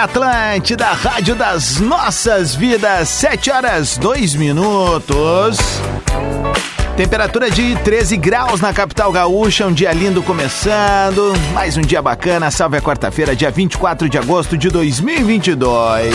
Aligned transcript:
Atlântida, 0.00 0.86
Rádio 0.86 1.34
das 1.34 1.78
Nossas 1.78 2.54
Vidas, 2.54 3.06
7 3.10 3.50
horas 3.50 3.98
2 3.98 4.34
minutos. 4.34 5.58
Temperatura 6.96 7.50
de 7.50 7.76
13 7.76 8.16
graus 8.16 8.62
na 8.62 8.72
capital 8.72 9.12
gaúcha, 9.12 9.66
um 9.66 9.72
dia 9.74 9.92
lindo 9.92 10.22
começando. 10.22 11.34
Mais 11.52 11.76
um 11.76 11.82
dia 11.82 12.00
bacana, 12.00 12.50
salve 12.50 12.78
a 12.78 12.80
quarta-feira, 12.80 13.36
dia 13.36 13.50
24 13.50 14.08
de 14.08 14.16
agosto 14.16 14.56
de 14.56 14.70
2022. 14.70 16.14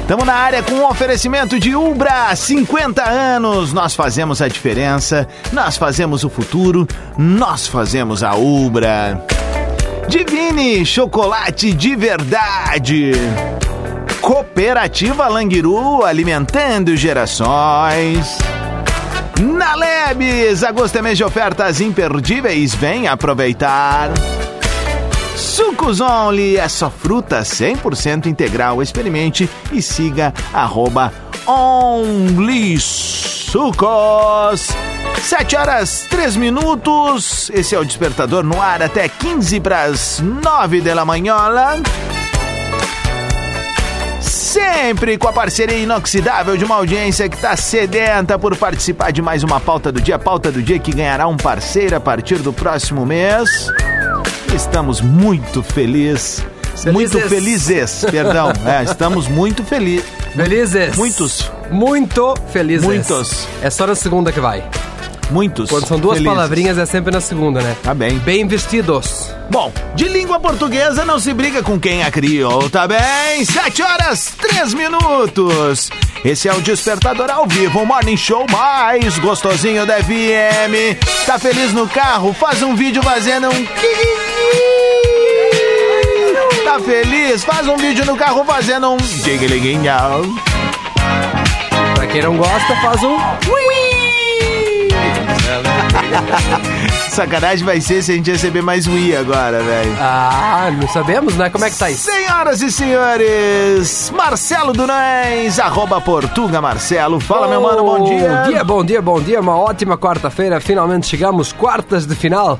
Estamos 0.00 0.24
na 0.24 0.34
área 0.34 0.62
com 0.62 0.72
um 0.72 0.88
oferecimento 0.88 1.60
de 1.60 1.76
Ubra, 1.76 2.34
50 2.34 3.02
anos. 3.02 3.74
Nós 3.74 3.94
fazemos 3.94 4.40
a 4.40 4.48
diferença, 4.48 5.28
nós 5.52 5.76
fazemos 5.76 6.24
o 6.24 6.30
futuro, 6.30 6.88
nós 7.18 7.66
fazemos 7.66 8.22
a 8.22 8.34
Ubra. 8.34 9.33
Divine 10.08 10.84
Chocolate 10.84 11.72
de 11.72 11.96
Verdade. 11.96 13.12
Cooperativa 14.20 15.28
Languiru 15.28 16.04
alimentando 16.04 16.96
gerações. 16.96 18.38
Na 19.40 19.74
Lebes, 19.74 20.62
agosto 20.62 20.96
é 20.96 21.02
mês 21.02 21.16
de 21.16 21.24
ofertas 21.24 21.80
imperdíveis, 21.80 22.74
vem 22.74 23.08
aproveitar. 23.08 24.10
Sucos 25.36 26.00
Only 26.00 26.56
é 26.56 26.68
só 26.68 26.90
fruta 26.90 27.40
100% 27.40 28.26
integral. 28.26 28.82
Experimente 28.82 29.48
e 29.72 29.82
siga 29.82 30.32
arroba 30.52 31.12
Only 31.46 32.80
Sucos. 32.80 34.68
7 35.22 35.56
horas 35.56 36.06
3 36.08 36.36
minutos. 36.36 37.50
Esse 37.52 37.74
é 37.74 37.78
o 37.78 37.84
Despertador 37.84 38.42
no 38.42 38.60
ar 38.60 38.82
até 38.82 39.08
15 39.08 39.60
para 39.60 39.82
as 39.82 40.20
9 40.20 40.80
da 40.80 41.04
manhã. 41.04 41.36
Sempre 44.20 45.18
com 45.18 45.28
a 45.28 45.32
parceria 45.32 45.76
inoxidável 45.76 46.56
de 46.56 46.64
uma 46.64 46.76
audiência 46.76 47.28
que 47.28 47.36
está 47.36 47.54
sedenta 47.56 48.38
por 48.38 48.56
participar 48.56 49.10
de 49.10 49.20
mais 49.20 49.42
uma 49.42 49.60
pauta 49.60 49.92
do 49.92 50.00
dia. 50.00 50.18
Pauta 50.18 50.50
do 50.50 50.62
dia 50.62 50.78
que 50.78 50.92
ganhará 50.92 51.26
um 51.26 51.36
parceiro 51.36 51.96
a 51.96 52.00
partir 52.00 52.38
do 52.38 52.52
próximo 52.52 53.04
mês. 53.04 53.68
Estamos 54.54 55.00
muito 55.02 55.62
felizes. 55.62 56.42
Muito 56.92 57.20
felizes, 57.28 58.04
perdão. 58.10 58.52
É, 58.64 58.82
estamos 58.82 59.28
muito 59.28 59.62
felizes. 59.64 60.06
Felizes. 60.34 60.96
Muitos. 60.96 61.50
Muito 61.70 62.34
felizes. 62.52 62.84
Muitos. 62.84 63.46
É 63.62 63.70
só 63.70 63.86
na 63.86 63.94
segunda 63.94 64.32
que 64.32 64.40
vai. 64.40 64.64
Muitos. 65.30 65.70
Quando 65.70 65.86
são 65.86 65.98
duas 65.98 66.18
felizes. 66.18 66.34
palavrinhas 66.34 66.78
é 66.78 66.86
sempre 66.86 67.12
na 67.12 67.20
segunda, 67.20 67.60
né? 67.60 67.76
Tá 67.82 67.94
bem. 67.94 68.18
Bem 68.18 68.46
vestidos. 68.46 69.30
Bom, 69.50 69.72
de 69.94 70.08
língua 70.08 70.40
portuguesa 70.40 71.04
não 71.04 71.18
se 71.18 71.32
briga 71.32 71.62
com 71.62 71.78
quem 71.78 72.02
a 72.02 72.10
criou, 72.10 72.68
tá 72.70 72.86
bem? 72.88 73.44
7 73.44 73.82
horas 73.82 74.32
3 74.40 74.74
minutos. 74.74 75.90
Esse 76.24 76.48
é 76.48 76.54
o 76.54 76.60
Despertador 76.60 77.30
ao 77.30 77.46
vivo, 77.46 77.80
o 77.80 77.86
morning 77.86 78.16
show 78.16 78.46
mais 78.50 79.18
gostosinho 79.18 79.84
da 79.86 79.96
FM. 80.02 80.98
Tá 81.26 81.38
feliz 81.38 81.72
no 81.72 81.86
carro? 81.88 82.32
Faz 82.32 82.62
um 82.62 82.74
vídeo 82.74 83.02
fazendo 83.02 83.48
um. 83.48 84.23
Tá 86.74 86.80
feliz? 86.80 87.44
Faz 87.44 87.68
um 87.68 87.76
vídeo 87.76 88.04
no 88.04 88.16
carro 88.16 88.44
fazendo 88.44 88.90
um. 88.90 88.96
Pra 91.94 92.04
quem 92.08 92.20
não 92.20 92.36
gosta, 92.36 92.74
faz 92.82 93.00
um. 93.04 93.16
Sacanagem 97.10 97.64
vai 97.64 97.80
ser 97.80 98.02
se 98.02 98.10
a 98.10 98.16
gente 98.16 98.28
receber 98.32 98.60
mais 98.60 98.88
Wii 98.88 99.16
agora, 99.16 99.62
velho. 99.62 99.96
Ah, 100.00 100.68
não 100.76 100.88
sabemos, 100.88 101.36
né? 101.36 101.48
Como 101.48 101.64
é 101.64 101.70
que 101.70 101.78
tá 101.78 101.88
isso? 101.88 102.10
Senhoras 102.10 102.60
e 102.60 102.72
senhores, 102.72 104.10
Marcelo 104.10 104.72
Dunães, 104.72 105.60
arroba 105.60 106.00
Portuga 106.00 106.60
Marcelo. 106.60 107.20
Fala, 107.20 107.46
meu 107.46 107.60
mano, 107.60 107.84
bom 107.84 108.02
dia. 108.02 108.28
Bom 108.28 108.48
dia, 108.50 108.64
bom 108.64 108.84
dia, 108.84 109.00
bom 109.00 109.20
dia. 109.20 109.40
Uma 109.40 109.56
ótima 109.56 109.96
quarta-feira. 109.96 110.60
Finalmente 110.60 111.06
chegamos, 111.06 111.52
quartas 111.52 112.04
de 112.04 112.16
final. 112.16 112.58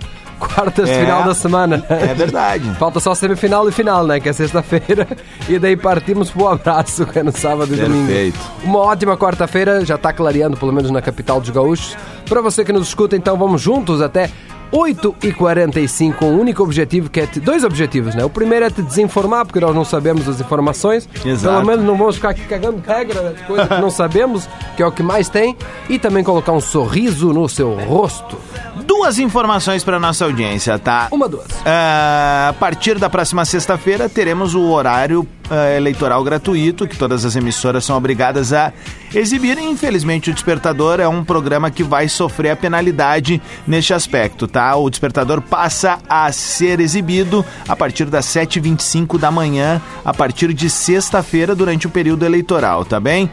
Quartas 0.54 0.86
de 0.88 0.94
É. 0.94 1.00
final 1.00 1.24
da 1.24 1.34
semana. 1.34 1.84
É 1.88 2.14
verdade. 2.14 2.68
Falta 2.78 3.00
só 3.00 3.14
semifinal 3.14 3.68
e 3.68 3.72
final, 3.72 4.06
né? 4.06 4.20
Que 4.20 4.28
é 4.28 4.32
sexta-feira. 4.32 5.06
E 5.48 5.58
daí 5.58 5.76
partimos 5.76 6.30
pro 6.30 6.48
abraço, 6.48 7.06
que 7.06 7.18
é 7.18 7.22
no 7.22 7.32
sábado 7.32 7.72
e 7.72 7.76
domingo. 7.76 8.06
Perfeito. 8.06 8.38
Uma 8.62 8.78
ótima 8.80 9.16
quarta-feira, 9.16 9.84
já 9.84 9.96
tá 9.98 10.12
clareando, 10.12 10.56
pelo 10.56 10.72
menos 10.72 10.90
na 10.90 11.00
capital 11.02 11.40
dos 11.40 11.50
gaúchos. 11.50 11.96
Pra 12.28 12.40
você 12.40 12.64
que 12.64 12.72
nos 12.72 12.88
escuta, 12.88 13.16
então 13.16 13.36
vamos 13.36 13.60
juntos 13.60 14.00
até 14.00 14.30
8h45. 14.74 16.22
Um 16.22 16.40
único 16.40 16.62
objetivo, 16.62 17.08
que 17.08 17.20
é. 17.20 17.26
Te... 17.26 17.38
Dois 17.38 17.62
objetivos, 17.62 18.14
né? 18.14 18.24
O 18.24 18.30
primeiro 18.30 18.64
é 18.64 18.70
te 18.70 18.82
desinformar, 18.82 19.46
porque 19.46 19.60
nós 19.60 19.74
não 19.74 19.84
sabemos 19.84 20.28
as 20.28 20.40
informações. 20.40 21.08
Exato. 21.24 21.54
Pelo 21.54 21.66
menos 21.66 21.84
não 21.84 21.96
vamos 21.96 22.16
ficar 22.16 22.30
aqui 22.30 22.42
cagando 22.42 22.82
regra, 22.84 23.22
né? 23.22 23.34
coisas 23.46 23.68
que 23.68 23.80
não 23.80 23.90
sabemos, 23.90 24.48
que 24.76 24.82
é 24.82 24.86
o 24.86 24.90
que 24.90 25.02
mais 25.02 25.28
tem. 25.28 25.56
E 25.88 25.98
também 25.98 26.24
colocar 26.24 26.52
um 26.52 26.60
sorriso 26.60 27.32
no 27.32 27.48
seu 27.48 27.72
rosto. 27.74 28.36
Duas 28.84 29.18
informações 29.20 29.84
para 29.84 30.00
nossa 30.00 30.24
audiência, 30.24 30.76
tá? 30.78 31.06
Uma, 31.12 31.28
duas. 31.28 31.46
Ah, 31.64 32.48
a 32.50 32.52
partir 32.54 32.98
da 32.98 33.08
próxima 33.08 33.44
sexta-feira 33.44 34.08
teremos 34.08 34.54
o 34.54 34.70
horário 34.70 35.26
ah, 35.50 35.76
eleitoral 35.76 36.22
gratuito 36.24 36.86
que 36.88 36.96
todas 36.96 37.24
as 37.24 37.36
emissoras 37.36 37.84
são 37.84 37.96
obrigadas 37.96 38.52
a 38.52 38.72
exibir. 39.14 39.58
Infelizmente, 39.58 40.30
o 40.30 40.34
Despertador 40.34 41.00
é 41.00 41.06
um 41.08 41.22
programa 41.24 41.70
que 41.70 41.82
vai 41.82 42.08
sofrer 42.08 42.50
a 42.50 42.56
penalidade 42.56 43.40
neste 43.66 43.94
aspecto, 43.94 44.46
tá? 44.48 44.74
O 44.76 44.88
Despertador 44.90 45.40
passa 45.40 45.98
a 46.08 46.30
ser 46.32 46.80
exibido 46.80 47.44
a 47.68 47.76
partir 47.76 48.06
das 48.06 48.26
7h25 48.26 49.18
da 49.18 49.30
manhã, 49.30 49.80
a 50.04 50.12
partir 50.12 50.52
de 50.52 50.68
sexta-feira, 50.68 51.54
durante 51.54 51.86
o 51.86 51.90
período 51.90 52.24
eleitoral, 52.24 52.84
tá 52.84 52.98
bem? 52.98 53.30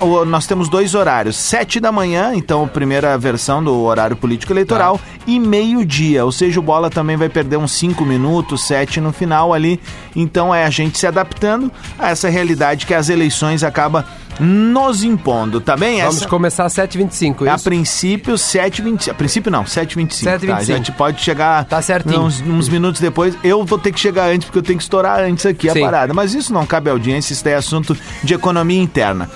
O- 0.00 0.24
nós 0.24 0.46
temos 0.46 0.68
dois 0.68 0.94
horários: 0.94 1.36
7 1.36 1.80
da 1.80 1.90
manhã, 1.92 2.32
então 2.34 2.64
a 2.64 2.68
primeira 2.68 3.16
versão 3.18 3.62
do 3.62 3.74
horário 3.82 4.16
político 4.16 4.52
eleitoral, 4.52 5.00
e 5.26 5.38
meio-dia, 5.38 6.24
ou 6.24 6.32
seja, 6.32 6.58
o 6.60 6.62
Bola 6.62 6.88
também 6.90 7.16
vai 7.16 7.28
perder 7.28 7.56
uns 7.56 7.72
5 7.72 8.04
minutos, 8.04 8.66
7 8.66 9.00
no 9.00 9.12
final 9.12 9.52
ali. 9.52 9.80
Então 10.16 10.54
é 10.54 10.64
a 10.64 10.70
gente 10.84 10.98
se 10.98 11.06
adaptando 11.06 11.70
a 11.98 12.10
essa 12.10 12.28
realidade 12.28 12.86
que 12.86 12.94
as 12.94 13.08
eleições 13.08 13.62
acabam 13.62 14.04
nos 14.40 15.02
impondo, 15.02 15.60
tá 15.60 15.76
bem? 15.76 16.00
Vamos 16.00 16.18
Essa- 16.18 16.28
começar 16.28 16.64
às 16.64 16.72
7h25, 16.72 17.48
a 17.48 17.54
isso? 17.56 17.64
princípio, 17.64 18.34
7h25. 18.38 19.10
A 19.10 19.14
princípio, 19.14 19.50
não, 19.50 19.64
7h25. 19.64 20.24
Tá? 20.24 20.34
A 20.34 20.38
7h25. 20.38 20.64
gente 20.64 20.92
pode 20.92 21.20
chegar 21.20 21.64
Tá 21.64 21.82
certinho. 21.82 22.20
Uns, 22.22 22.40
uns 22.40 22.68
minutos 22.68 23.00
depois. 23.00 23.36
Eu 23.42 23.64
vou 23.64 23.78
ter 23.78 23.90
que 23.92 23.98
chegar 23.98 24.28
antes, 24.30 24.44
porque 24.46 24.58
eu 24.58 24.62
tenho 24.62 24.78
que 24.78 24.84
estourar 24.84 25.20
antes 25.20 25.44
aqui 25.44 25.68
Sim. 25.70 25.80
a 25.80 25.84
parada. 25.84 26.14
Mas 26.14 26.34
isso 26.34 26.52
não 26.52 26.64
cabe 26.64 26.88
à 26.88 26.92
audiência, 26.92 27.32
isso 27.32 27.48
é 27.48 27.54
assunto 27.56 27.96
de 28.22 28.32
economia 28.34 28.80
interna. 28.80 29.28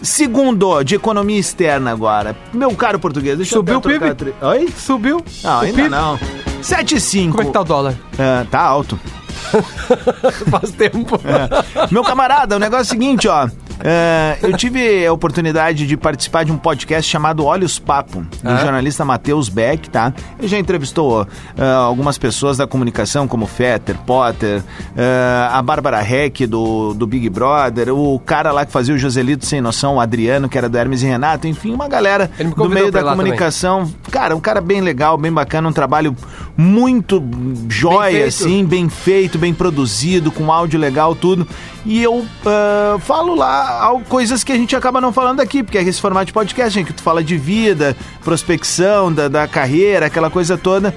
Segundo, 0.00 0.82
de 0.82 0.94
economia 0.94 1.38
externa 1.38 1.90
agora. 1.90 2.36
Meu 2.52 2.70
caro 2.74 2.98
português, 2.98 3.36
deixa 3.36 3.56
Subiu 3.56 3.74
eu 3.74 3.78
o 3.78 3.80
até 3.80 3.98
trocar 3.98 4.14
PIB? 4.14 4.34
a 4.40 4.48
Oi? 4.48 4.68
Subiu? 4.78 5.24
Não, 5.42 5.58
O 5.58 5.60
ainda 5.60 5.76
PIB? 5.76 5.88
não. 5.88 6.18
7,5. 6.62 7.30
Como 7.30 7.42
é 7.42 7.46
que 7.46 7.52
tá 7.52 7.60
o 7.60 7.64
dólar? 7.64 7.94
É, 8.18 8.44
tá 8.50 8.60
alto. 8.60 8.98
Faz 10.50 10.70
tempo. 10.72 11.20
É. 11.24 11.86
Meu 11.90 12.02
camarada, 12.02 12.56
o 12.56 12.58
negócio 12.58 12.82
é 12.82 12.86
o 12.86 12.88
seguinte, 12.88 13.28
ó. 13.28 13.48
É, 13.82 14.38
eu 14.42 14.56
tive 14.56 15.06
a 15.06 15.12
oportunidade 15.12 15.86
de 15.86 15.96
participar 15.96 16.44
de 16.44 16.52
um 16.52 16.56
podcast 16.56 17.10
chamado 17.10 17.44
Olhos 17.44 17.78
Papo, 17.78 18.20
do 18.42 18.48
Ah. 18.50 18.56
jornalista 18.56 19.04
Matheus 19.04 19.48
Beck, 19.48 19.90
tá? 19.90 20.12
Ele 20.38 20.48
já 20.48 20.58
entrevistou 20.58 21.26
ah, 21.58 21.74
algumas 21.76 22.16
pessoas 22.16 22.56
da 22.56 22.66
comunicação, 22.66 23.28
como 23.28 23.46
Fetter, 23.46 23.96
Potter, 24.06 24.62
ah, 24.96 25.58
a 25.58 25.62
Bárbara 25.62 26.00
Heck, 26.02 26.46
do, 26.46 26.94
do 26.94 27.06
Big 27.06 27.28
Brother, 27.28 27.92
o 27.94 28.18
cara 28.20 28.50
lá 28.52 28.64
que 28.64 28.72
fazia 28.72 28.94
o 28.94 28.98
Joselito 28.98 29.44
Sem 29.44 29.60
Noção, 29.60 29.96
o 29.96 30.00
Adriano, 30.00 30.48
que 30.48 30.56
era 30.56 30.68
do 30.68 30.76
Hermes 30.78 31.02
e 31.02 31.06
Renato, 31.06 31.46
enfim, 31.46 31.72
uma 31.74 31.88
galera 31.88 32.30
do 32.56 32.68
meio 32.68 32.90
da 32.90 33.02
comunicação. 33.02 33.90
Cara, 34.10 34.34
um 34.34 34.40
cara 34.40 34.60
bem 34.60 34.80
legal, 34.80 35.18
bem 35.18 35.32
bacana, 35.32 35.68
um 35.68 35.72
trabalho 35.72 36.16
muito 36.56 37.22
jóia, 37.68 38.10
feito. 38.12 38.28
assim, 38.28 38.64
bem 38.64 38.88
feito, 38.88 39.38
bem 39.38 39.52
produzido, 39.52 40.30
com 40.32 40.50
áudio 40.50 40.80
legal, 40.80 41.14
tudo. 41.14 41.46
E 41.86 42.02
eu 42.02 42.26
ah, 42.44 42.98
falo 42.98 43.36
lá 43.36 43.88
coisas 44.08 44.42
que 44.42 44.50
a 44.50 44.56
gente 44.56 44.74
acaba 44.74 45.00
não 45.00 45.12
falando 45.12 45.38
aqui, 45.38 45.62
porque 45.62 45.78
é 45.78 45.82
esse 45.82 46.00
formato 46.00 46.26
de 46.26 46.32
podcast, 46.32 46.78
em 46.78 46.84
que 46.84 46.92
tu 46.92 47.00
fala 47.00 47.22
de 47.22 47.38
vida, 47.38 47.96
prospecção 48.24 49.12
da, 49.12 49.28
da 49.28 49.46
carreira, 49.46 50.06
aquela 50.06 50.28
coisa 50.28 50.58
toda. 50.58 50.94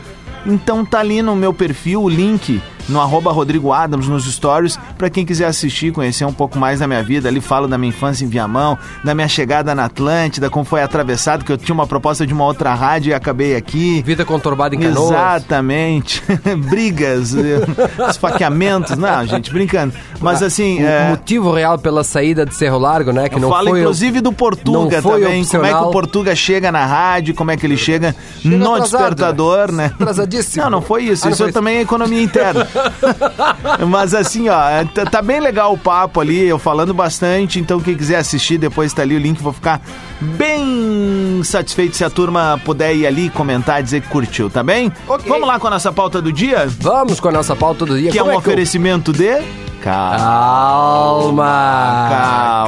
Então 0.47 0.83
tá 0.83 0.99
ali 0.99 1.21
no 1.21 1.35
meu 1.35 1.53
perfil 1.53 2.01
o 2.01 2.09
link 2.09 2.59
no 2.89 2.99
arroba 2.99 3.31
Rodrigo 3.31 3.71
Adams 3.71 4.07
nos 4.07 4.25
stories 4.25 4.77
pra 4.97 5.09
quem 5.09 5.25
quiser 5.25 5.45
assistir, 5.45 5.91
conhecer 5.91 6.25
um 6.25 6.33
pouco 6.33 6.57
mais 6.57 6.79
da 6.79 6.87
minha 6.87 7.03
vida. 7.03 7.29
Ali 7.29 7.39
falo 7.39 7.67
da 7.67 7.77
minha 7.77 7.89
infância 7.89 8.25
em 8.25 8.27
Viamão, 8.27 8.77
da 9.03 9.15
minha 9.15 9.27
chegada 9.27 9.73
na 9.73 9.85
Atlântida, 9.85 10.49
como 10.49 10.65
foi 10.65 10.81
atravessado, 10.81 11.45
que 11.45 11.51
eu 11.51 11.57
tinha 11.57 11.73
uma 11.73 11.87
proposta 11.87 12.25
de 12.25 12.33
uma 12.33 12.45
outra 12.45 12.73
rádio 12.73 13.11
e 13.11 13.13
acabei 13.13 13.55
aqui. 13.55 14.01
Vida 14.05 14.25
conturbada 14.25 14.75
em 14.75 14.79
canoas. 14.79 15.11
Exatamente. 15.11 16.23
Brigas, 16.69 17.35
eh, 17.35 17.61
esfaqueamentos. 18.09 18.97
Não, 18.97 19.25
gente, 19.25 19.51
brincando. 19.51 19.93
Mas 20.19 20.41
assim. 20.41 20.83
O 20.83 20.87
é, 20.87 21.09
motivo 21.09 21.53
real 21.53 21.77
pela 21.77 22.03
saída 22.03 22.45
de 22.45 22.55
Cerro 22.55 22.77
Largo, 22.77 23.11
né? 23.11 23.29
Que 23.29 23.39
não 23.39 23.49
Fala 23.49 23.69
foi 23.69 23.79
inclusive 23.79 24.21
do 24.21 24.33
Portuga 24.33 25.01
também. 25.01 25.45
Como 25.45 25.65
é 25.65 25.69
que 25.69 25.73
opcional. 25.73 25.89
o 25.89 25.91
Portuga 25.91 26.35
chega 26.35 26.71
na 26.71 26.85
rádio, 26.85 27.33
como 27.33 27.51
é 27.51 27.57
que 27.57 27.65
ele 27.65 27.77
chega, 27.77 28.15
no 28.43 28.73
atrasado, 28.73 28.99
despertador, 28.99 29.71
né? 29.71 29.91
Atrasadíssimo. 29.99 30.63
Não, 30.63 30.69
não 30.71 30.81
foi 30.81 31.03
isso. 31.03 31.23
Ah, 31.23 31.27
não 31.27 31.33
isso 31.33 31.43
foi 31.43 31.51
também 31.51 31.77
é 31.77 31.81
economia 31.81 32.21
interna. 32.21 32.67
Mas 33.87 34.13
assim, 34.13 34.49
ó, 34.49 34.57
tá, 34.93 35.05
tá 35.05 35.21
bem 35.21 35.39
legal 35.39 35.73
o 35.73 35.77
papo 35.77 36.19
ali, 36.19 36.47
eu 36.47 36.57
falando 36.59 36.93
bastante. 36.93 37.59
Então, 37.59 37.79
quem 37.79 37.95
quiser 37.95 38.17
assistir, 38.17 38.57
depois 38.57 38.93
tá 38.93 39.01
ali 39.01 39.15
o 39.15 39.19
link. 39.19 39.41
Vou 39.41 39.53
ficar 39.53 39.81
bem 40.21 41.41
satisfeito 41.43 41.95
se 41.95 42.03
a 42.03 42.09
turma 42.09 42.59
puder 42.65 42.95
ir 42.95 43.05
ali 43.07 43.29
comentar, 43.29 43.81
dizer 43.83 44.01
que 44.01 44.07
curtiu, 44.09 44.49
tá 44.49 44.63
bem? 44.63 44.91
Ok. 45.07 45.25
Vamos 45.29 45.47
lá 45.47 45.59
com 45.59 45.67
a 45.67 45.71
nossa 45.71 45.91
pauta 45.91 46.21
do 46.21 46.31
dia, 46.31 46.67
Vamos 46.79 47.19
com 47.19 47.27
a 47.29 47.31
nossa 47.31 47.55
pauta 47.55 47.85
do 47.85 47.97
dia. 47.97 48.11
que 48.11 48.17
é 48.17 48.21
Como 48.21 48.33
um 48.37 48.41
que 48.41 48.47
eu- 48.47 48.51
oferecimento 48.53 49.11
de. 49.13 49.41
Calma. 49.81 50.17
Calma, 51.39 52.07
Calma, 52.09 52.67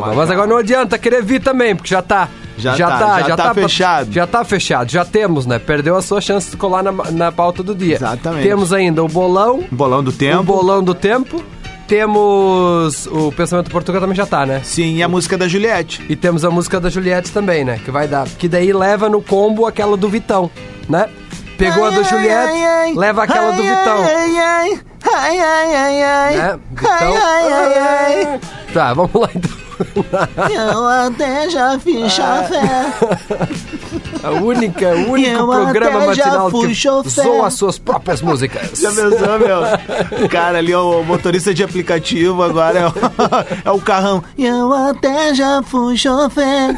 calma, 0.00 0.14
Mas 0.14 0.30
agora 0.30 0.46
não 0.48 0.56
adianta 0.56 0.98
querer 0.98 1.22
vir 1.22 1.40
também, 1.40 1.74
porque 1.76 1.90
já 1.90 2.02
tá. 2.02 2.28
Já 2.58 2.74
tá, 2.76 3.22
já 3.22 3.36
tá 3.36 3.54
fechado. 3.54 4.12
Já 4.12 4.26
tá 4.26 4.44
fechado, 4.44 4.90
já 4.90 5.04
temos, 5.04 5.46
né? 5.46 5.58
Perdeu 5.58 5.96
a 5.96 6.02
sua 6.02 6.20
chance 6.20 6.50
de 6.50 6.56
colar 6.56 6.82
na, 6.82 6.92
na 7.10 7.32
pauta 7.32 7.62
do 7.62 7.74
dia. 7.74 7.96
Exatamente. 7.96 8.42
Temos 8.46 8.72
ainda 8.72 9.02
o 9.02 9.08
bolão, 9.08 9.64
Bolão 9.70 10.02
do 10.02 10.10
o 10.10 10.12
tempo. 10.12 10.42
bolão 10.42 10.82
do 10.82 10.94
tempo. 10.94 11.42
Temos 11.88 13.06
o 13.06 13.30
pensamento 13.32 13.70
português 13.70 14.00
também 14.00 14.16
já 14.16 14.24
tá, 14.24 14.46
né? 14.46 14.60
Sim, 14.64 14.96
e 14.96 15.02
a 15.02 15.08
música 15.08 15.36
da 15.36 15.46
Juliette. 15.46 16.04
E 16.08 16.16
temos 16.16 16.44
a 16.44 16.50
música 16.50 16.80
da 16.80 16.88
Juliette 16.88 17.30
também, 17.32 17.64
né? 17.64 17.80
Que 17.84 17.90
vai 17.90 18.08
dar. 18.08 18.26
Que 18.26 18.48
daí 18.48 18.72
leva 18.72 19.08
no 19.08 19.20
combo 19.20 19.66
aquela 19.66 19.96
do 19.96 20.08
Vitão, 20.08 20.50
né? 20.88 21.08
Pegou 21.58 21.84
a 21.84 21.90
da 21.90 22.02
Juliette, 22.02 22.96
leva 22.96 23.24
aquela 23.24 23.52
do 23.52 23.62
Vitão. 23.62 24.04
Ai, 24.04 24.38
ai, 24.38 24.80
ai, 25.14 25.38
ai, 25.38 25.74
ai, 25.74 26.02
ai. 26.02 26.36
Né? 26.36 26.58
Vitão. 26.70 27.14
Ai, 27.16 27.52
ai, 27.52 27.74
ai, 27.74 28.24
ai. 28.26 28.40
Tá, 28.72 28.94
vamos 28.94 29.14
lá 29.14 29.28
então. 29.34 29.61
Eu 30.50 30.86
até 30.86 31.48
já 31.50 31.78
fiz 31.78 32.12
chafé. 32.12 32.92
A 34.22 34.30
única, 34.30 34.88
o 34.88 35.10
único 35.12 35.30
Eu 35.40 35.46
programa 35.48 36.06
matinal 36.06 36.50
que 36.50 36.74
zoa 37.08 37.46
as 37.48 37.54
suas 37.54 37.78
próprias 37.78 38.22
músicas. 38.22 38.78
Já 38.78 38.90
pensou, 38.90 39.38
meu? 39.38 39.62
O 40.24 40.28
cara 40.28 40.58
ali, 40.58 40.74
o 40.74 41.02
motorista 41.02 41.52
de 41.52 41.64
aplicativo, 41.64 42.42
agora 42.42 42.78
é 42.78 42.86
o, 42.86 42.92
é 43.64 43.70
o 43.70 43.80
carrão. 43.80 44.22
Eu 44.38 44.72
até 44.72 45.34
já 45.34 45.62
fui 45.62 45.96
chofer. 45.96 46.76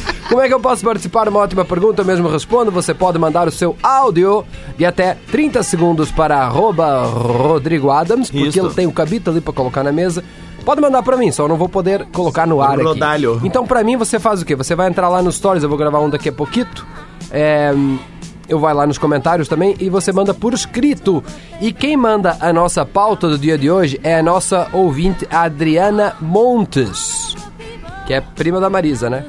Como 0.30 0.40
é 0.40 0.46
que 0.46 0.54
eu 0.54 0.60
posso 0.60 0.84
participar? 0.84 1.28
Uma 1.28 1.40
ótima 1.40 1.64
pergunta, 1.64 2.02
eu 2.02 2.06
mesmo 2.06 2.28
respondo. 2.28 2.70
Você 2.70 2.94
pode 2.94 3.18
mandar 3.18 3.48
o 3.48 3.50
seu 3.50 3.76
áudio 3.82 4.44
de 4.78 4.86
até 4.86 5.16
30 5.32 5.60
segundos 5.64 6.12
para 6.12 6.36
arroba 6.38 7.02
Rodrigo 7.02 7.90
Adams, 7.90 8.30
porque 8.30 8.46
Isso. 8.46 8.60
ele 8.60 8.72
tem 8.72 8.86
o 8.86 8.92
cabito 8.92 9.28
ali 9.28 9.40
para 9.40 9.52
colocar 9.52 9.82
na 9.82 9.90
mesa. 9.90 10.22
Pode 10.64 10.80
mandar 10.80 11.02
para 11.02 11.16
mim, 11.16 11.32
só 11.32 11.48
não 11.48 11.56
vou 11.56 11.68
poder 11.68 12.06
colocar 12.12 12.46
no 12.46 12.62
ar 12.62 12.80
Rodalho. 12.80 13.38
aqui. 13.38 13.46
Então, 13.48 13.66
para 13.66 13.82
mim, 13.82 13.96
você 13.96 14.20
faz 14.20 14.40
o 14.40 14.44
quê? 14.44 14.54
Você 14.54 14.76
vai 14.76 14.88
entrar 14.88 15.08
lá 15.08 15.20
nos 15.20 15.34
stories, 15.34 15.64
eu 15.64 15.68
vou 15.68 15.76
gravar 15.76 15.98
um 15.98 16.08
daqui 16.08 16.28
a 16.28 16.32
pouquito. 16.32 16.86
É, 17.32 17.74
eu 18.48 18.60
vai 18.60 18.72
lá 18.72 18.86
nos 18.86 18.98
comentários 18.98 19.48
também 19.48 19.74
e 19.80 19.90
você 19.90 20.12
manda 20.12 20.32
por 20.32 20.54
escrito. 20.54 21.24
E 21.60 21.72
quem 21.72 21.96
manda 21.96 22.36
a 22.40 22.52
nossa 22.52 22.86
pauta 22.86 23.28
do 23.28 23.36
dia 23.36 23.58
de 23.58 23.68
hoje 23.68 23.98
é 24.04 24.16
a 24.20 24.22
nossa 24.22 24.68
ouvinte 24.72 25.26
Adriana 25.28 26.14
Montes, 26.20 27.34
que 28.06 28.14
é 28.14 28.20
prima 28.20 28.60
da 28.60 28.70
Marisa, 28.70 29.10
né? 29.10 29.26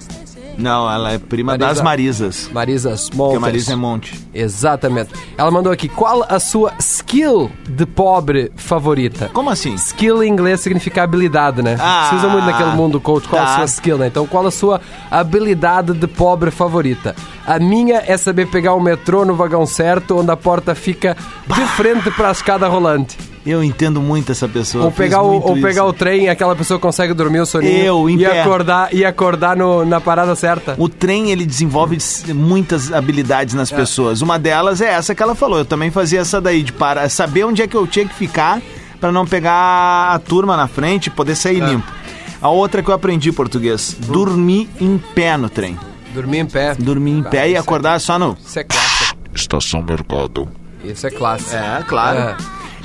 Não, 0.62 0.90
ela 0.90 1.12
é 1.14 1.18
prima 1.18 1.54
Marisa. 1.54 1.68
das 1.68 1.82
Marisas. 1.82 2.50
Marisas 2.54 3.10
Porque 3.10 3.18
Montes. 3.18 3.38
a 3.38 3.40
Marisa 3.40 3.74
é 3.74 3.76
monte. 3.76 4.28
Exatamente. 4.34 5.10
Ela 5.38 5.52
mandou 5.52 5.72
aqui, 5.72 5.90
qual 5.90 6.26
a 6.28 6.40
sua 6.40 6.74
skill 6.80 7.52
de 7.68 7.86
pobre 7.86 8.52
favorita? 8.56 9.30
Como 9.34 9.50
assim? 9.50 9.74
Skill 9.76 10.24
em 10.24 10.30
inglês 10.32 10.62
significa 10.62 11.04
habilidade, 11.04 11.62
né? 11.62 11.76
Ah, 11.80 12.12
usa 12.16 12.28
muito 12.30 12.46
naquele 12.46 12.72
mundo 12.72 13.00
coach. 13.02 13.28
Qual 13.28 13.42
a 13.42 13.46
tá. 13.46 13.56
sua 13.56 13.66
skill, 13.66 13.98
né? 13.98 14.08
Então, 14.08 14.26
qual 14.28 14.46
a 14.46 14.52
sua 14.52 14.80
habilidade 15.10 15.94
de 15.94 16.08
pobre 16.08 16.52
favorita? 16.52 17.16
A 17.46 17.60
minha 17.60 18.04
é 18.06 18.16
saber 18.18 18.48
pegar 18.48 18.74
o 18.74 18.80
metrô 18.80 19.26
no 19.26 19.36
vagão 19.36 19.66
certo, 19.66 20.20
onde 20.20 20.32
a 20.32 20.38
porta 20.38 20.76
fica 20.76 21.18
de 21.48 21.66
frente 21.76 22.12
para 22.12 22.30
a 22.30 22.32
escada 22.32 22.68
rolante. 22.68 23.18
Eu 23.46 23.64
entendo 23.64 24.00
muito 24.00 24.32
essa 24.32 24.48
pessoa. 24.48 24.86
Ou 24.86 24.92
pegar, 24.92 25.24
o, 25.24 25.42
ou 25.42 25.60
pegar 25.60 25.86
o 25.86 25.92
trem 25.94 26.26
e 26.26 26.30
aquela 26.30 26.56
pessoa 26.56 26.80
consegue 26.80 27.12
dormir 27.14 27.40
o 27.40 27.46
soninho. 27.46 27.84
Eu, 27.84 28.08
em 28.10 28.16
e 28.22 28.24
pé. 28.26 28.42
acordar 28.42 28.94
E 28.94 29.04
acordar 29.04 29.58
no- 29.58 29.84
na 29.84 30.00
parada 30.00 30.36
certa. 30.36 30.76
O 30.78 30.88
trem, 30.88 31.32
ele 31.32 31.44
desenvolve 31.46 31.98
muitas 32.36 32.94
habilidades 32.94 33.56
nas 33.56 33.72
pessoas. 33.72 34.22
Uma 34.22 34.38
delas 34.38 34.80
é 34.80 34.90
essa 34.94 35.16
que 35.16 35.24
ela 35.24 35.34
falou. 35.34 35.58
Eu 35.60 35.66
também 35.66 35.90
fazia 35.90 36.20
essa 36.20 36.40
daí, 36.40 36.62
de 36.62 36.72
parar, 36.72 37.10
saber 37.10 37.44
onde 37.44 37.64
é 37.64 37.68
que 37.68 37.76
eu 37.76 37.88
tinha 37.88 38.06
que 38.08 38.14
ficar 38.14 38.62
pra 39.00 39.12
não 39.12 39.26
pegar 39.26 40.12
a 40.14 40.20
turma 40.20 40.56
na 40.56 40.68
frente 40.68 41.08
e 41.08 41.10
poder 41.10 41.34
sair 41.36 41.60
limpo. 41.62 41.92
A 42.40 42.50
outra 42.50 42.84
que 42.84 42.90
eu 42.90 42.94
aprendi 42.94 43.30
em 43.30 43.34
português, 43.34 43.96
dormir 44.00 44.70
em 44.80 44.98
pé 45.00 45.36
no 45.38 45.50
trem. 45.50 45.78
Dormir 46.14 46.40
em 46.40 46.46
pé. 46.46 46.76
Dormir 46.76 47.12
em 47.12 47.22
Ah, 47.26 47.30
pé 47.30 47.50
e 47.50 47.56
é- 47.56 47.58
acordar 47.58 48.00
só 48.00 48.20
no... 48.20 48.38
Isso 48.46 48.60
é 48.60 48.64
classe. 48.64 49.14
Estação 49.34 49.82
Mercado. 49.82 50.48
Isso 50.84 51.08
é 51.08 51.10
classe. 51.10 51.56
É, 51.56 51.84
claro. 51.88 52.18
É. 52.20 52.36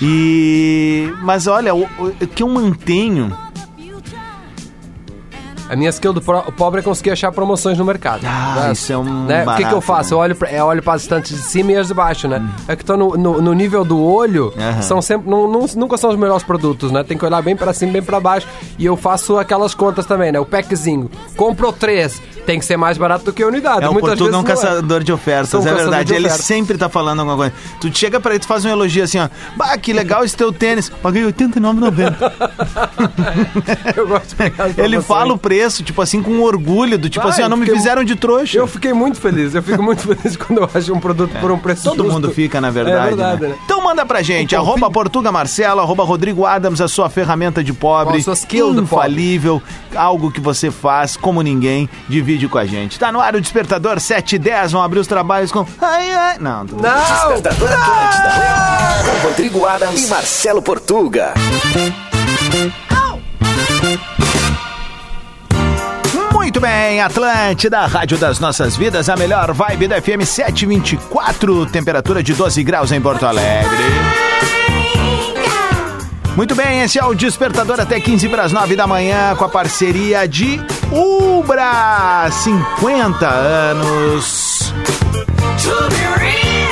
E... 0.00 1.10
Mas 1.22 1.46
olha, 1.46 1.74
o, 1.74 1.82
o 1.82 2.26
que 2.26 2.42
eu 2.42 2.48
mantenho... 2.48 3.45
A 5.68 5.76
minha 5.76 5.90
skill 5.90 6.12
do 6.12 6.20
pro- 6.22 6.42
pobre 6.52 6.80
é 6.80 6.82
conseguir 6.82 7.10
achar 7.10 7.32
promoções 7.32 7.76
no 7.78 7.84
mercado. 7.84 8.20
Ah, 8.24 8.66
Né? 8.66 8.72
isso 8.72 8.92
é 8.92 8.96
um 8.98 9.24
Né? 9.26 9.42
O 9.44 9.50
que, 9.50 9.56
que 9.56 9.62
eu 9.62 9.64
barato, 9.66 9.80
faço? 9.80 10.10
né? 10.10 10.14
Eu 10.16 10.18
olho, 10.20 10.36
pra, 10.36 10.52
eu 10.52 10.64
olho 10.66 10.82
para 10.82 10.94
as 10.94 11.02
estantes 11.02 11.36
de 11.36 11.42
cima 11.42 11.72
e 11.72 11.76
as 11.76 11.88
de 11.88 11.94
baixo, 11.94 12.28
né? 12.28 12.42
É 12.68 12.76
que 12.76 12.82
estão 12.82 12.96
no, 12.96 13.16
no, 13.16 13.42
no 13.42 13.52
nível 13.52 13.84
do 13.84 14.00
olho, 14.00 14.52
são 14.82 15.02
sempre, 15.02 15.28
não, 15.30 15.50
não- 15.50 15.66
nunca 15.76 15.96
são 15.96 16.10
os 16.10 16.16
melhores 16.16 16.42
produtos, 16.44 16.90
né? 16.92 17.02
Tem 17.02 17.16
que 17.18 17.24
olhar 17.24 17.42
bem 17.42 17.56
para 17.56 17.72
cima, 17.72 17.92
bem 17.92 18.02
para 18.02 18.20
baixo. 18.20 18.46
E 18.78 18.86
eu 18.86 18.96
faço 18.96 19.38
aquelas 19.38 19.74
contas 19.74 20.06
também, 20.06 20.30
né? 20.32 20.38
O 20.40 20.46
packzinho. 20.46 21.10
Compro 21.36 21.72
três, 21.72 22.20
tem 22.46 22.58
que 22.58 22.64
ser 22.64 22.76
mais 22.76 22.96
barato 22.96 23.24
do 23.24 23.32
que 23.32 23.42
a 23.42 23.46
unidade. 23.46 23.84
É 23.84 23.88
o 23.88 23.92
Muitas 23.92 24.10
Portuga 24.10 24.36
é 24.36 24.38
um 24.38 24.42
vezes 24.42 24.62
não 24.62 24.70
caçador 24.70 25.02
de 25.02 25.12
ofertas, 25.12 25.52
um 25.54 25.68
é 25.68 25.74
verdade. 25.74 26.04
de 26.04 26.14
Ele 26.14 26.26
ofertas. 26.26 26.46
sempre 26.46 26.78
tá 26.78 26.88
falando 26.88 27.20
alguma 27.20 27.36
coisa. 27.36 27.52
Tu 27.80 27.96
chega 27.96 28.20
pra 28.20 28.30
ele, 28.32 28.40
tu 28.40 28.46
faz 28.46 28.64
um 28.64 28.68
elogio 28.68 29.02
assim, 29.04 29.18
ó. 29.18 29.28
Bah, 29.56 29.76
que 29.78 29.92
legal 29.92 30.24
esse 30.24 30.36
teu 30.36 30.52
tênis. 30.52 30.88
Paguei 30.88 31.24
R$ 31.24 31.32
89,90. 31.32 32.16
Eu 33.96 34.06
gosto 34.06 34.28
de 34.28 34.34
pegar 34.36 34.70
ele 34.78 35.00
fala 35.00 35.32
o 35.34 35.38
preço, 35.38 35.55
tipo 35.82 36.00
assim, 36.02 36.22
com 36.22 36.40
orgulho, 36.42 36.98
do 36.98 37.08
tipo 37.08 37.22
Vai, 37.24 37.32
assim, 37.32 37.42
ó, 37.42 37.48
não 37.48 37.56
me 37.56 37.64
fiquei- 37.66 37.78
fizeram 37.80 38.04
de 38.04 38.14
trouxa. 38.16 38.58
Eu 38.58 38.66
fiquei 38.66 38.92
muito 38.92 39.20
feliz, 39.20 39.54
eu 39.54 39.62
fico 39.62 39.82
muito 39.82 40.02
feliz 40.06 40.36
quando 40.36 40.60
eu 40.62 40.70
acho 40.74 40.92
um 40.94 41.00
produto 41.00 41.32
por 41.40 41.50
um 41.50 41.58
preço 41.58 41.84
Todo 41.84 41.96
justo. 41.98 42.12
mundo 42.12 42.30
fica, 42.32 42.60
na 42.60 42.70
verdade. 42.70 42.96
É 42.98 43.06
verdade, 43.08 43.42
né? 43.42 43.48
né? 43.48 43.54
Então 43.64 43.82
manda 43.82 44.04
pra 44.04 44.22
gente, 44.22 44.54
Então, 44.54 44.62
arroba 44.64 44.90
Portuga 44.90 45.30
Marcelo, 45.32 45.80
arroba 45.80 46.04
Rodrigo 46.04 46.44
Adams, 46.46 46.80
a 46.80 46.88
sua 46.88 47.08
ferramenta 47.08 47.62
de 47.62 47.72
pobre. 47.72 48.06
Qual 48.14 48.18
a 48.18 48.22
sua 48.22 48.34
skill 48.34 48.74
infalível, 48.80 49.62
algo 49.94 50.30
que 50.30 50.40
você 50.40 50.70
faz 50.70 51.16
como 51.16 51.42
ninguém, 51.42 51.88
divide 52.08 52.48
com 52.48 52.58
a 52.58 52.64
gente. 52.66 52.98
Tá 52.98 53.10
no 53.12 53.20
ar 53.20 53.34
o 53.36 53.40
Despertador 53.40 53.98
710, 54.00 54.72
vão 54.72 54.82
abrir 54.82 54.98
os 55.00 55.06
trabalhos 55.06 55.50
com... 55.52 55.64
Ai, 55.80 56.10
ai... 56.12 56.38
Não, 56.38 56.66
tô- 56.66 56.76
Não! 56.76 57.28
Despertador 57.32 57.68
Atlântida. 57.72 58.32
Com 59.22 59.28
Rodrigo 59.28 59.66
Adams 59.66 60.04
e 60.04 60.06
Marcelo 60.08 60.62
Portuga. 60.62 61.34
Muito 66.56 66.66
bem, 66.66 67.02
Atlântida, 67.02 67.84
Rádio 67.84 68.16
das 68.16 68.40
Nossas 68.40 68.78
Vidas, 68.78 69.10
a 69.10 69.14
melhor 69.14 69.52
vibe 69.52 69.88
da 69.88 70.00
FM 70.00 70.24
724, 70.24 71.66
temperatura 71.66 72.22
de 72.22 72.32
12 72.32 72.64
graus 72.64 72.90
em 72.92 72.98
Porto 72.98 73.26
Alegre. 73.26 73.84
Muito 76.34 76.54
bem, 76.54 76.80
esse 76.80 76.98
é 76.98 77.04
o 77.04 77.12
Despertador 77.12 77.78
até 77.78 78.00
15 78.00 78.30
para 78.30 78.44
as 78.44 78.52
9 78.52 78.74
da 78.74 78.86
manhã, 78.86 79.36
com 79.36 79.44
a 79.44 79.50
parceria 79.50 80.26
de 80.26 80.58
Ubra, 80.90 82.26
50 82.30 83.28
anos. 83.28 84.72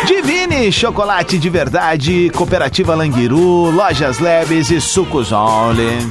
Divine, 0.06 0.72
chocolate 0.72 1.36
de 1.36 1.50
verdade, 1.50 2.32
Cooperativa 2.34 2.94
Languiru, 2.94 3.70
Lojas 3.70 4.18
Leves 4.18 4.70
e 4.70 4.80
Sucos 4.80 5.30
Only. 5.30 6.10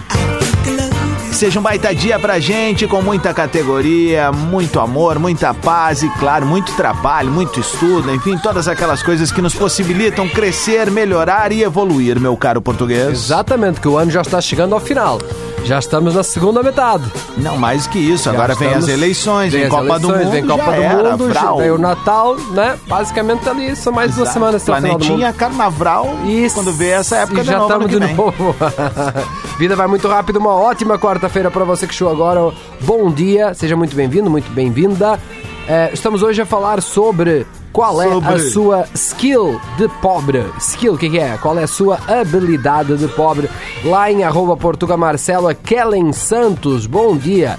Seja 1.44 1.60
um 1.60 1.64
baita 1.64 1.94
dia 1.94 2.18
pra 2.18 2.40
gente, 2.40 2.88
com 2.88 3.02
muita 3.02 3.34
categoria, 3.34 4.32
muito 4.32 4.80
amor, 4.80 5.20
muita 5.20 5.54
paz 5.54 6.02
e, 6.02 6.08
claro, 6.12 6.46
muito 6.46 6.72
trabalho, 6.74 7.30
muito 7.30 7.60
estudo, 7.60 8.10
enfim, 8.16 8.38
todas 8.38 8.66
aquelas 8.66 9.04
coisas 9.04 9.30
que 9.30 9.42
nos 9.42 9.54
possibilitam 9.54 10.26
crescer, 10.30 10.90
melhorar 10.90 11.52
e 11.52 11.62
evoluir, 11.62 12.18
meu 12.18 12.38
caro 12.38 12.62
português. 12.62 13.10
Exatamente, 13.10 13.82
que 13.82 13.88
o 13.90 13.98
ano 13.98 14.10
já 14.10 14.22
está 14.22 14.40
chegando 14.40 14.74
ao 14.74 14.80
final. 14.80 15.20
Já 15.66 15.80
estamos 15.80 16.16
na 16.16 16.24
segunda 16.24 16.62
metade. 16.62 17.10
Não, 17.38 17.58
mais 17.58 17.88
que 17.88 17.98
isso, 17.98 18.26
Já 18.26 18.32
agora 18.32 18.54
vem 18.54 18.74
as 18.74 18.88
eleições, 18.88 19.54
vem, 19.54 19.64
as 19.64 19.70
Copa 19.70 19.98
do 19.98 20.10
eleições, 20.10 20.26
Mundo, 20.26 20.32
Vem 20.32 20.46
Copa 20.46 20.72
do 20.72 20.82
era, 20.82 21.12
Mundo, 21.12 21.58
vem 21.58 21.72
o 21.72 21.78
Natal, 21.78 22.36
né? 22.52 22.78
Basicamente 22.86 23.48
ali 23.48 23.74
são 23.76 23.94
mais 23.94 24.14
duas 24.14 24.30
Exato. 24.30 24.46
até 24.46 24.60
final 24.60 24.82
do 24.82 24.90
mundo. 24.90 24.98
Planetinha 24.98 25.34
Carnaval, 25.34 26.18
Isso. 26.26 26.56
quando 26.56 26.74
vê 26.74 26.90
essa 26.90 27.18
época 27.18 27.42
E 27.42 27.44
já 27.46 27.60
novo, 27.60 27.74
estamos 27.74 27.92
de 27.92 28.14
novo. 28.14 28.56
Vida 29.58 29.76
vai 29.76 29.88
muito 29.88 30.08
rápido. 30.08 30.38
Uma 30.38 30.54
ótima 30.54 31.00
quarta-feira 31.00 31.33
para 31.34 31.66
você 31.66 31.88
que 31.88 31.96
chegou 31.96 32.14
agora. 32.14 32.56
Bom 32.82 33.12
dia, 33.12 33.56
seja 33.56 33.76
muito 33.76 33.96
bem-vindo, 33.96 34.30
muito 34.30 34.52
bem-vinda. 34.52 35.20
É, 35.68 35.90
estamos 35.92 36.22
hoje 36.22 36.40
a 36.44 36.46
falar 36.46 36.80
sobre 36.80 37.48
qual 37.72 38.00
é 38.00 38.08
a 38.08 38.38
sua 38.52 38.86
skill 38.94 39.60
de 39.76 39.88
pobre. 40.00 40.46
Skill, 40.60 40.94
o 40.94 40.98
que, 40.98 41.10
que 41.10 41.18
é? 41.18 41.36
Qual 41.38 41.58
é 41.58 41.64
a 41.64 41.68
sua 41.68 41.98
habilidade 42.08 42.96
de 42.98 43.08
pobre? 43.08 43.50
Lá 43.84 44.12
em 44.12 44.24
arroba 44.24 44.56
Portuga 44.56 44.96
Marcelo, 44.96 45.48
a 45.48 45.56
Kellen 45.56 46.14
Santos, 46.14 46.86
bom 46.86 47.18
dia. 47.18 47.58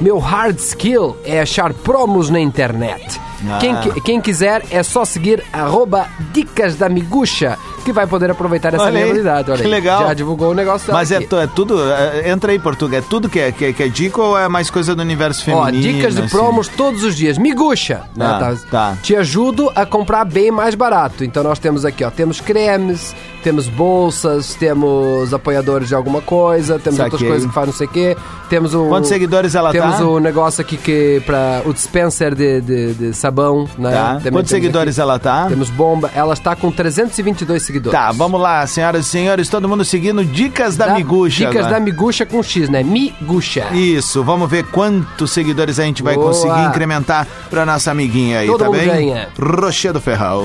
Meu 0.00 0.18
hard 0.18 0.58
skill 0.58 1.16
é 1.24 1.40
achar 1.40 1.74
promos 1.74 2.30
na 2.30 2.38
internet. 2.38 3.20
Ah. 3.48 3.58
Quem, 3.58 3.76
qui- 3.76 4.00
quem 4.00 4.20
quiser 4.20 4.62
é 4.70 4.82
só 4.82 5.04
seguir 5.04 5.42
arroba 5.52 6.06
Dicas 6.32 6.76
da 6.76 6.88
Miguxa, 6.88 7.58
que 7.84 7.92
vai 7.92 8.06
poder 8.06 8.30
aproveitar 8.30 8.74
essa 8.74 8.84
Olha 8.84 8.98
aí, 8.98 9.04
habilidade. 9.04 9.50
Olha 9.50 9.58
que 9.60 9.64
aí. 9.66 9.70
legal. 9.70 10.06
Já 10.06 10.14
divulgou 10.14 10.50
o 10.50 10.54
negócio 10.54 10.92
Mas 10.92 11.10
é, 11.12 11.16
é 11.22 11.46
tudo, 11.46 11.80
é, 11.92 12.30
entra 12.30 12.52
aí, 12.52 12.58
Portuga, 12.58 12.96
é 12.98 13.00
tudo 13.00 13.28
que 13.28 13.38
é, 13.38 13.52
que, 13.52 13.64
é- 13.66 13.72
que 13.72 13.82
é 13.82 13.88
dica 13.88 14.20
ou 14.20 14.38
é 14.38 14.48
mais 14.48 14.70
coisa 14.70 14.94
do 14.94 15.02
universo 15.02 15.50
Ó, 15.50 15.64
feminino? 15.66 15.92
dicas 15.94 16.14
de 16.14 16.20
assim? 16.20 16.28
promos 16.30 16.68
todos 16.68 17.04
os 17.04 17.14
dias. 17.16 17.38
Miguxa, 17.38 18.02
né, 18.16 18.26
Ah, 18.26 18.54
tá. 18.70 18.96
Te 19.02 19.14
ajudo 19.14 19.70
a 19.74 19.84
comprar 19.86 20.24
bem 20.24 20.50
mais 20.50 20.74
barato. 20.74 21.22
Então 21.24 21.42
nós 21.42 21.58
temos 21.58 21.84
aqui, 21.84 22.02
ó, 22.04 22.10
temos 22.10 22.40
cremes, 22.40 23.14
temos 23.42 23.68
bolsas, 23.68 24.54
temos 24.54 25.32
apoiadores 25.32 25.88
de 25.88 25.94
alguma 25.94 26.20
coisa, 26.20 26.78
temos 26.78 26.98
outras 26.98 27.12
Saquei. 27.20 27.28
coisas 27.28 27.48
que 27.48 27.54
faz 27.54 27.66
não 27.68 27.74
sei 27.74 27.86
o 27.86 27.90
quê. 27.90 28.16
Temos 28.48 28.74
o 28.74 28.86
Quantos 28.88 29.08
seguidores 29.08 29.54
ela 29.54 29.70
temos 29.72 29.96
tá? 29.96 30.04
o 30.04 30.18
negócio 30.20 30.60
aqui 30.60 30.76
que 30.76 31.22
para 31.26 31.62
o 31.64 31.72
dispenser 31.72 32.34
de, 32.34 32.60
de, 32.60 32.94
de 32.94 33.12
sabão, 33.26 33.68
né? 33.76 33.90
Tá. 33.92 34.30
Quantos 34.30 34.50
seguidores 34.50 34.98
aqui. 34.98 35.00
ela 35.08 35.18
tá? 35.18 35.46
Temos 35.48 35.68
bomba. 35.70 36.10
Ela 36.14 36.32
está 36.34 36.54
com 36.54 36.70
322 36.70 37.62
seguidores. 37.62 37.98
Tá, 37.98 38.12
vamos 38.12 38.40
lá, 38.40 38.64
senhoras 38.66 39.06
e 39.06 39.08
senhores, 39.08 39.48
todo 39.48 39.68
mundo 39.68 39.84
seguindo 39.84 40.24
Dicas 40.24 40.76
da 40.76 40.86
Tá? 40.86 40.94
Miguxa. 40.94 41.38
Dicas 41.46 41.56
agora. 41.56 41.74
da 41.74 41.80
Miguxa 41.80 42.24
com 42.24 42.42
X, 42.42 42.68
né? 42.68 42.82
Miguxa. 42.84 43.66
Isso, 43.72 44.22
vamos 44.22 44.48
ver 44.48 44.64
quantos 44.66 45.30
seguidores 45.32 45.78
a 45.80 45.84
gente 45.84 46.02
vai 46.02 46.14
Boa. 46.14 46.28
conseguir 46.28 46.60
incrementar 46.68 47.26
pra 47.50 47.66
nossa 47.66 47.90
amiguinha 47.90 48.38
aí, 48.40 48.46
Todo 48.46 48.58
tá 48.60 48.64
mundo 48.66 48.76
bem? 48.78 48.86
ganha. 48.88 49.28
Rochedo 49.38 50.00
Ferral. 50.00 50.44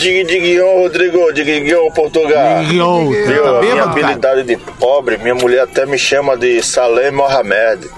Dig 0.00 0.24
Diguion, 0.24 0.82
Rodrigo, 0.82 1.32
Diguion, 1.32 1.90
Portugal. 1.92 2.64
Viu? 2.64 3.42
tá 3.42 3.60
minha 3.60 3.84
habilidade 3.84 4.42
de 4.44 4.56
pobre, 4.56 5.18
minha 5.18 5.34
mulher 5.34 5.62
até 5.62 5.86
me 5.86 5.96
chama 5.98 6.36
de 6.36 6.60
Salem 6.62 7.12
Mohamed. 7.12 7.88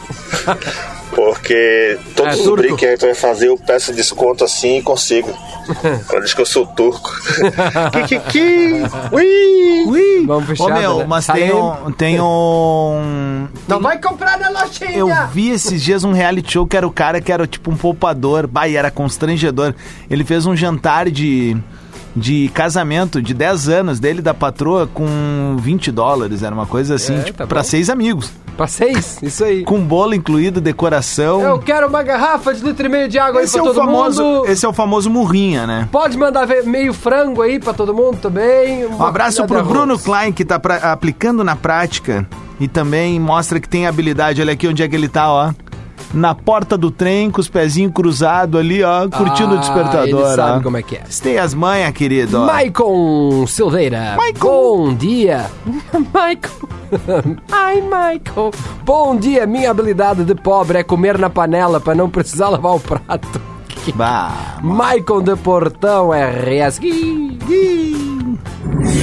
Porque 1.15 1.99
todos 2.15 2.39
É, 2.39 2.41
os 2.43 2.47
brinquedos 2.57 2.79
que 2.79 2.87
a 2.87 2.91
gente 2.91 3.01
vai 3.01 3.15
fazer, 3.15 3.49
eu 3.49 3.59
peço 3.59 3.93
desconto 3.93 4.45
assim 4.45 4.79
e 4.79 4.83
consigo. 4.83 5.29
Ela 6.11 6.21
diz 6.23 6.33
que 6.35 6.41
eu 6.41 6.47
sou 6.47 6.67
turco. 6.67 7.11
Kikiki! 7.93 8.83
Ui! 9.13 9.85
Ui! 9.87 10.27
Vamos 10.27 10.47
fechar, 10.47 10.65
Ô, 10.65 10.69
meu, 10.73 10.99
né? 10.99 11.05
mas 11.09 11.27
tem 11.27 11.53
um... 11.53 11.93
Tem 11.93 12.21
um... 12.21 13.49
Não 13.69 13.81
vai 13.81 13.99
comprar 14.01 14.39
na 14.39 14.49
lojinha! 14.51 14.91
Eu 14.97 15.09
vi 15.33 15.51
esses 15.51 15.83
dias 15.83 16.05
um 16.05 16.13
reality 16.13 16.53
show 16.53 16.67
que 16.67 16.77
era 16.77 16.87
o 16.87 16.93
cara 16.93 17.21
que 17.21 17.33
era 17.33 17.47
tipo 17.47 17.71
um 17.71 17.77
poupador. 17.77 18.47
Bah, 18.47 18.69
e 18.69 18.77
era 18.77 18.91
constrangedor. 18.91 19.75
Ele 20.09 20.25
fez 20.25 20.47
um 20.47 20.55
jantar 20.57 21.11
de, 21.11 21.57
de 22.17 22.51
casamento 22.55 23.21
de 23.23 23.35
10 23.35 23.69
anos 23.69 24.01
dele 24.01 24.21
e 24.21 24.23
da 24.23 24.35
patroa 24.35 24.87
com 24.87 25.57
20 25.59 25.91
dólares. 25.91 26.43
Era 26.43 26.55
uma 26.55 26.67
coisa 26.67 26.95
assim, 26.95 27.19
É, 27.19 27.23
tipo, 27.23 27.39
tá 27.39 27.47
pra 27.47 27.61
bom. 27.63 27.65
seis 27.69 27.91
amigos. 27.91 28.31
Pra 28.61 28.67
seis? 28.67 29.17
Isso 29.23 29.43
aí. 29.43 29.65
Com 29.65 29.81
bolo 29.81 30.13
incluído, 30.13 30.61
decoração. 30.61 31.41
Eu 31.41 31.59
quero 31.61 31.89
uma 31.89 32.03
garrafa 32.03 32.53
de 32.53 32.63
litro 32.63 32.85
e 32.85 32.89
meio 32.91 33.09
de 33.09 33.19
água 33.19 33.43
esse, 33.43 33.57
aí 33.57 33.61
é 33.61 33.63
pra 33.63 33.71
o 33.71 33.75
todo 33.75 33.87
famoso, 33.87 34.23
mundo. 34.23 34.47
esse 34.51 34.67
é 34.67 34.69
o 34.69 34.73
famoso 34.75 35.09
murrinha, 35.09 35.67
né? 35.67 35.89
Pode 35.91 36.19
mandar 36.19 36.45
ver 36.45 36.63
meio 36.65 36.93
frango 36.93 37.41
aí 37.41 37.59
pra 37.59 37.73
todo 37.73 37.95
mundo 37.95 38.19
também. 38.19 38.85
Um 38.85 39.03
abraço 39.03 39.47
pro 39.47 39.65
Bruno 39.65 39.99
Klein, 39.99 40.31
que 40.31 40.45
tá 40.45 40.61
pra- 40.61 40.93
aplicando 40.93 41.43
na 41.43 41.57
prática 41.57 42.29
e 42.61 42.69
também 42.69 43.19
mostra 43.19 43.59
que 43.59 43.67
tem 43.67 43.87
habilidade. 43.87 44.43
Olha 44.43 44.53
aqui 44.53 44.69
onde 44.69 44.83
é 44.83 44.89
que 44.89 44.95
ele 44.95 45.09
tá, 45.09 45.33
ó. 45.33 45.53
Na 46.13 46.35
porta 46.35 46.77
do 46.77 46.91
trem, 46.91 47.31
com 47.31 47.41
os 47.41 47.49
pezinhos 47.49 47.93
cruzados 47.93 48.59
ali, 48.59 48.83
ó, 48.83 49.09
curtindo 49.09 49.55
o 49.55 49.59
despertador. 49.59 50.21
Ele 50.27 50.35
sabe 50.35 50.59
ó. 50.59 50.63
como 50.63 50.77
é 50.77 50.83
que 50.83 50.97
é. 50.97 51.03
Tem 51.23 51.39
as 51.39 51.55
manhas, 51.55 51.93
querido. 51.93 52.41
ó. 52.43 52.47
Maicon 52.47 53.47
Silveira. 53.47 54.15
Maicon. 54.17 54.49
Bom 54.49 54.95
dia. 54.95 55.47
Maicon. 56.13 56.67
Ai, 57.53 57.81
Michael. 57.81 58.51
Bom 58.85 59.15
dia. 59.17 59.47
Minha 59.47 59.71
habilidade 59.71 60.25
de 60.25 60.35
pobre 60.35 60.79
é 60.79 60.83
comer 60.83 61.17
na 61.17 61.31
panela 61.31 61.79
pra 61.81 61.95
não 61.95 62.11
precisar 62.11 62.49
lavar 62.51 62.75
o 62.75 62.81
prato. 62.81 63.41
Bah. 63.95 64.59
Maicon 64.63 65.23
de 65.23 65.37
Portão 65.37 66.11
RS. 66.11 66.81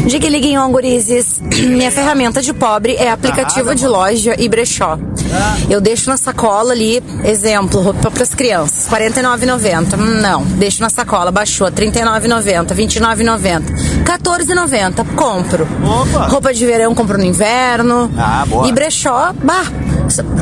Diga 0.07 0.29
liguinho, 0.29 0.67
gurizes. 0.69 1.41
Minha 1.41 1.91
ferramenta 1.91 2.41
de 2.41 2.53
pobre 2.53 2.96
é 2.96 3.10
aplicativo 3.10 3.74
de 3.75 3.88
loja 3.88 4.36
e 4.38 4.48
brechó. 4.50 4.98
Eu 5.69 5.81
deixo 5.81 6.10
na 6.10 6.17
sacola 6.17 6.72
ali, 6.74 7.03
exemplo, 7.24 7.81
roupa 7.81 8.10
para 8.10 8.24
as 8.24 8.34
crianças, 8.34 8.88
R$ 8.88 9.10
49,90. 9.10 9.93
Hum, 10.00 10.22
Não, 10.22 10.43
deixo 10.43 10.81
na 10.81 10.89
sacola, 10.89 11.31
baixou, 11.31 11.67
R$ 11.67 11.74
39,90, 11.74 12.69
R$ 12.72 12.75
29,90, 12.86 13.69
R$ 13.69 14.03
14,90. 14.05 15.05
Compro. 15.15 15.67
Opa. 15.84 16.27
Roupa 16.27 16.53
de 16.53 16.65
verão 16.65 16.96
compro 16.96 17.17
no 17.17 17.25
inverno. 17.25 18.12
Ah, 18.17 18.46
boa. 18.48 18.67
E 18.67 18.72
brechó, 18.72 19.34
bah, 19.43 19.65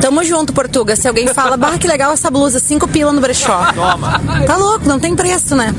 tamo 0.01 0.23
junto, 0.23 0.53
Portuga. 0.53 0.95
Se 0.95 1.07
alguém 1.07 1.27
fala, 1.27 1.57
bah, 1.57 1.77
que 1.77 1.87
legal 1.87 2.11
essa 2.11 2.29
blusa, 2.31 2.59
cinco 2.59 2.87
pila 2.87 3.11
no 3.11 3.21
brechó. 3.21 3.71
Toma. 3.73 4.19
Tá 4.45 4.57
louco, 4.57 4.87
não 4.87 4.99
tem 4.99 5.15
preço, 5.15 5.55
né? 5.55 5.73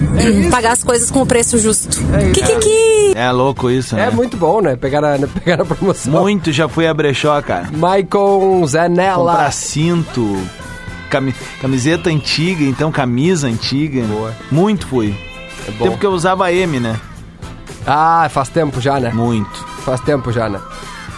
Pagar 0.51 0.73
as 0.73 0.83
coisas 0.85 1.11
com 1.11 1.23
o 1.23 1.27
preço 1.27 1.59
justo. 1.59 1.99
Kikiki! 2.33 3.13
É 3.15 3.31
louco 3.31 3.71
isso, 3.71 3.95
né? 3.97 4.07
É 4.07 4.11
muito 4.11 4.37
bom, 4.37 4.61
né? 4.61 4.77
Pegar 4.77 5.05
a, 5.05 5.19
pegar 5.27 5.63
a 5.63 5.65
promoção. 5.65 6.13
Muito 6.13 6.53
já 6.53 6.69
fui 6.69 6.87
a 6.87 6.93
brechó, 6.95 7.41
cara. 7.43 7.69
Maicon 7.73 8.67
Zanella. 8.67 9.33
Comprar 9.33 9.53
cinto, 9.53 10.39
cami- 11.09 11.35
camiseta 11.61 12.11
antiga, 12.11 12.65
então 12.65 12.91
camisa 12.93 13.47
antiga. 13.47 14.03
Boa. 14.05 14.35
Muito 14.51 14.87
fui. 14.87 15.15
É 15.67 15.71
bom. 15.73 15.85
Tempo 15.87 15.99
que 15.99 16.07
eu 16.07 16.13
usava 16.13 16.53
M, 16.53 16.79
né? 16.81 16.97
Ah, 17.87 18.29
faz 18.31 18.49
tempo 18.49 18.81
já, 18.81 18.99
né? 19.01 19.11
Muito. 19.15 19.65
Faz 19.85 20.01
tempo 20.01 20.33
já, 20.33 20.49
né? 20.49 20.59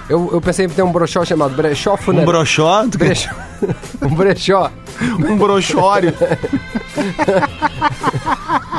Eu, 0.09 0.31
eu 0.33 0.41
pensei 0.41 0.67
em 0.67 0.69
ter 0.69 0.83
um 0.83 0.91
brechó 0.93 1.25
chamado 1.25 1.55
brechó 1.55 1.95
Um 1.95 1.97
funerário. 1.99 2.33
brochó? 2.33 2.85
brechó. 2.87 3.31
um 4.03 4.15
brechó. 4.15 4.71
Um 5.29 5.37
brochório. 5.37 6.15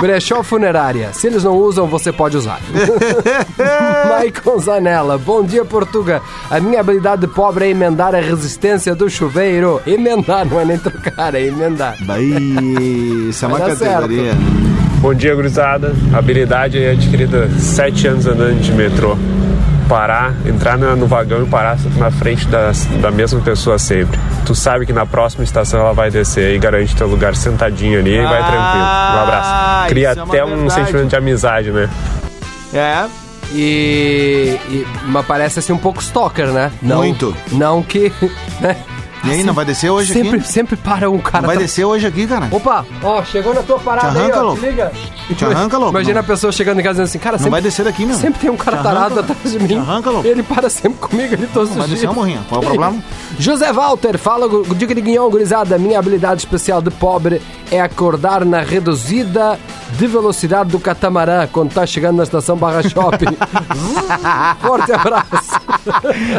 Brechó 0.02 0.42
funerária. 0.44 1.12
Se 1.14 1.28
eles 1.28 1.44
não 1.44 1.58
usam, 1.58 1.86
você 1.86 2.12
pode 2.12 2.38
usar. 2.38 2.60
Maicon 4.10 4.58
Zanella. 4.60 5.18
Bom 5.18 5.44
dia, 5.44 5.66
Portuga. 5.66 6.22
A 6.50 6.60
minha 6.60 6.80
habilidade 6.80 7.28
pobre 7.28 7.66
é 7.66 7.70
emendar 7.70 8.16
a 8.16 8.20
resistência 8.22 8.96
do 8.96 9.10
chuveiro. 9.10 9.82
Emendar, 9.86 10.46
não 10.46 10.60
é 10.60 10.66
nem 10.66 10.78
trocar, 10.78 11.36
é 11.36 11.46
emendar. 11.46 11.98
Vai, 12.06 12.24
isso 12.24 13.44
é 13.44 13.48
uma 13.48 13.60
categoria. 13.60 14.34
Bom 15.02 15.14
dia, 15.14 15.36
gurizada. 15.36 15.94
Habilidade 16.14 16.78
aí 16.78 16.92
adquirida 16.92 17.50
sete 17.60 18.08
anos 18.08 18.26
andando 18.26 18.60
de 18.62 18.72
metrô. 18.72 19.18
Parar, 19.89 20.34
entrar 20.46 20.77
na- 20.77 20.96
no 20.96 21.08
vagão 21.08 21.41
e 21.43 21.48
parar 21.48 21.75
na 21.98 22.12
frente 22.12 22.48
da, 22.48 22.72
da 23.01 23.10
mesma 23.10 23.41
pessoa 23.41 23.79
sempre. 23.79 24.19
Tu 24.46 24.53
sabe 24.53 24.86
que 24.86 24.93
na 24.93 25.03
próxima 25.05 25.43
estação 25.43 25.79
ela 25.79 25.93
vai 25.93 26.12
descer 26.12 26.53
e 26.55 26.60
garante 26.60 26.96
teu 26.96 27.08
lugar 27.08 27.36
sentadinho 27.36 28.00
ali 28.00 28.13
e 28.15 28.24
vai 28.24 28.39
Ah, 28.39 28.46
tranquilo. 28.46 29.17
Um 29.17 29.24
abraço. 29.24 29.89
Cria 29.89 30.08
é 30.08 30.12
até 30.12 30.46
um 30.46 30.48
verdade. 30.50 30.74
sentimento 30.74 31.08
de 31.10 31.15
amizade, 31.15 31.72
né? 31.72 31.89
É, 32.72 33.05
E, 33.51 34.60
e 34.69 34.88
mas 35.08 35.25
parece 35.25 35.58
assim 35.58 35.74
um 35.74 35.77
pouco 35.77 36.00
stalker, 36.01 36.48
né? 36.51 36.72
Não, 36.84 36.98
Muito. 36.98 37.36
Não 37.51 37.81
que, 37.81 38.13
né? 38.62 38.75
E 39.24 39.32
aí, 39.32 39.44
não 39.44 39.54
vai 39.54 39.66
descer 39.66 39.90
hoje 39.90 40.14
sempre, 40.14 40.40
aqui? 40.40 40.48
sempre 40.48 40.76
para 40.78 41.10
um 41.10 41.18
cara. 41.20 41.42
Não 41.42 41.48
vai 41.48 41.58
tá- 41.58 41.62
descer 41.64 41.84
hoje 41.86 42.08
aqui, 42.08 42.26
cara? 42.26 42.48
Opa, 42.52 42.86
ó, 43.04 43.24
chegou 43.24 43.54
na 43.54 43.62
tua 43.62 43.78
parada 43.78 44.12
Te 44.12 44.18
arranca, 44.18 44.34
aí, 44.36 44.40
ó, 44.40 44.44
louco. 44.44 44.60
te 44.62 44.66
liga. 44.68 44.92
Te 45.36 45.46
arranca, 45.46 45.78
louco. 45.78 45.92
Imagina 45.94 46.14
Não. 46.16 46.22
a 46.22 46.24
pessoa 46.24 46.52
chegando 46.54 46.80
em 46.80 46.84
casa 46.84 46.94
dizendo 47.04 47.06
assim, 47.10 47.20
cara, 47.20 47.34
Não 47.34 47.40
sempre, 47.40 47.52
vai 47.52 47.62
descer 47.62 47.84
daqui, 47.86 48.06
meu. 48.06 48.16
sempre 48.16 48.40
tem 48.40 48.50
um 48.50 48.56
cara 48.58 48.78
Te 48.78 48.80
arranca, 48.88 48.96
tarado 48.96 49.16
louco. 49.16 49.32
atrás 49.34 49.52
de 49.54 49.60
mim. 49.60 49.68
Te 49.68 49.76
arranca, 49.76 50.10
louco. 50.10 50.28
Ele 50.28 50.42
para 50.44 50.70
sempre 50.70 51.00
comigo 51.00 51.34
ali 51.36 51.48
todos 51.54 51.70
Vai 51.70 51.80
os 51.80 51.86
descer 51.90 52.00
dias. 52.00 52.12
um 52.12 52.16
morrinho. 52.16 52.46
Qual 52.48 52.62
é 52.62 52.66
o 52.66 52.68
problema? 52.68 52.96
José 53.38 53.72
Walter, 53.74 54.18
fala, 54.18 54.48
diga 54.76 54.96
de 54.96 55.02
guinhão, 55.02 55.30
gurizada. 55.30 55.78
Minha 55.78 56.00
habilidade 56.00 56.40
especial 56.42 56.82
de 56.82 56.90
pobre 56.90 57.42
é 57.72 57.80
acordar 57.82 58.44
na 58.46 58.62
reduzida 58.62 59.60
de 59.98 60.08
velocidade 60.08 60.70
do 60.70 60.80
catamarã 60.80 61.48
quando 61.52 61.74
tá 61.74 61.86
chegando 61.86 62.18
na 62.18 62.24
estação 62.24 62.56
Barra 62.56 62.82
Shopping. 62.88 63.36
Forte 64.62 64.92
abraço. 64.92 65.60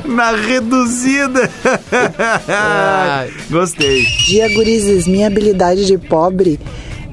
Na 0.05 0.31
reduzida. 0.33 1.51
Ai. 2.71 3.33
Gostei. 3.50 4.03
Dia, 4.27 4.49
gurizes, 4.55 5.07
minha 5.07 5.27
habilidade 5.27 5.87
de 5.87 5.99
pobre 5.99 6.59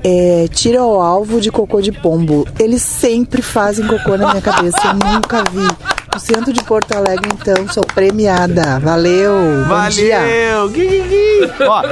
é 0.03 0.47
tira 0.53 0.83
o 0.83 1.01
alvo 1.01 1.41
de 1.41 1.51
cocô 1.51 1.81
de 1.81 1.91
pombo. 1.91 2.47
Eles 2.59 2.81
sempre 2.81 3.41
fazem 3.41 3.85
cocô 3.87 4.17
na 4.17 4.29
minha 4.29 4.41
cabeça, 4.41 4.77
eu 4.85 4.93
nunca 4.93 5.43
vi. 5.51 5.96
No 6.13 6.19
centro 6.19 6.51
de 6.51 6.63
Porto 6.63 6.93
Alegre, 6.93 7.29
então, 7.31 7.67
sou 7.69 7.83
premiada. 7.85 8.79
Valeu. 8.79 9.65
Valeu! 9.67 10.69
Gui, 10.69 10.87
gui, 10.87 11.01
gui. 11.01 11.63
Ó, 11.67 11.83